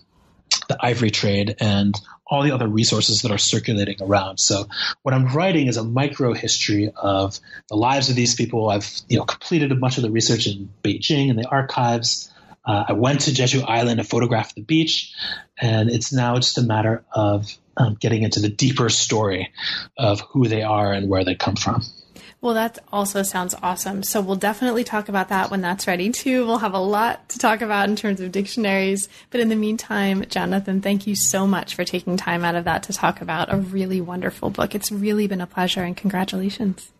[0.68, 4.39] the ivory trade and all the other resources that are circulating around.
[4.39, 4.68] So
[5.04, 7.39] what I'm writing is a micro history of
[7.70, 8.70] the lives of these people.
[8.70, 12.32] I've you know completed a bunch of the research in Beijing and the archives.
[12.66, 15.14] Uh, I went to Jeju Island to photograph the beach,
[15.60, 19.51] and it's now just a matter of um, getting into the deeper story
[19.97, 21.82] of who they are and where they come from.
[22.45, 24.03] Well, that also sounds awesome.
[24.03, 26.45] So we'll definitely talk about that when that's ready too.
[26.45, 29.09] We'll have a lot to talk about in terms of dictionaries.
[29.32, 32.84] But in the meantime, Jonathan, thank you so much for taking time out of that
[32.84, 34.76] to talk about a really wonderful book.
[34.76, 36.91] It's really been a pleasure and congratulations.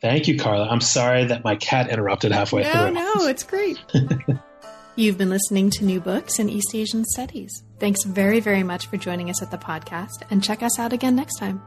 [0.00, 0.66] Thank you, Carla.
[0.66, 2.92] I'm sorry that my cat interrupted halfway no, through.
[2.92, 3.78] No, no, it's great.
[4.98, 7.62] You've been listening to New Books in East Asian Studies.
[7.78, 11.14] Thanks very, very much for joining us at the podcast and check us out again
[11.14, 11.60] next time.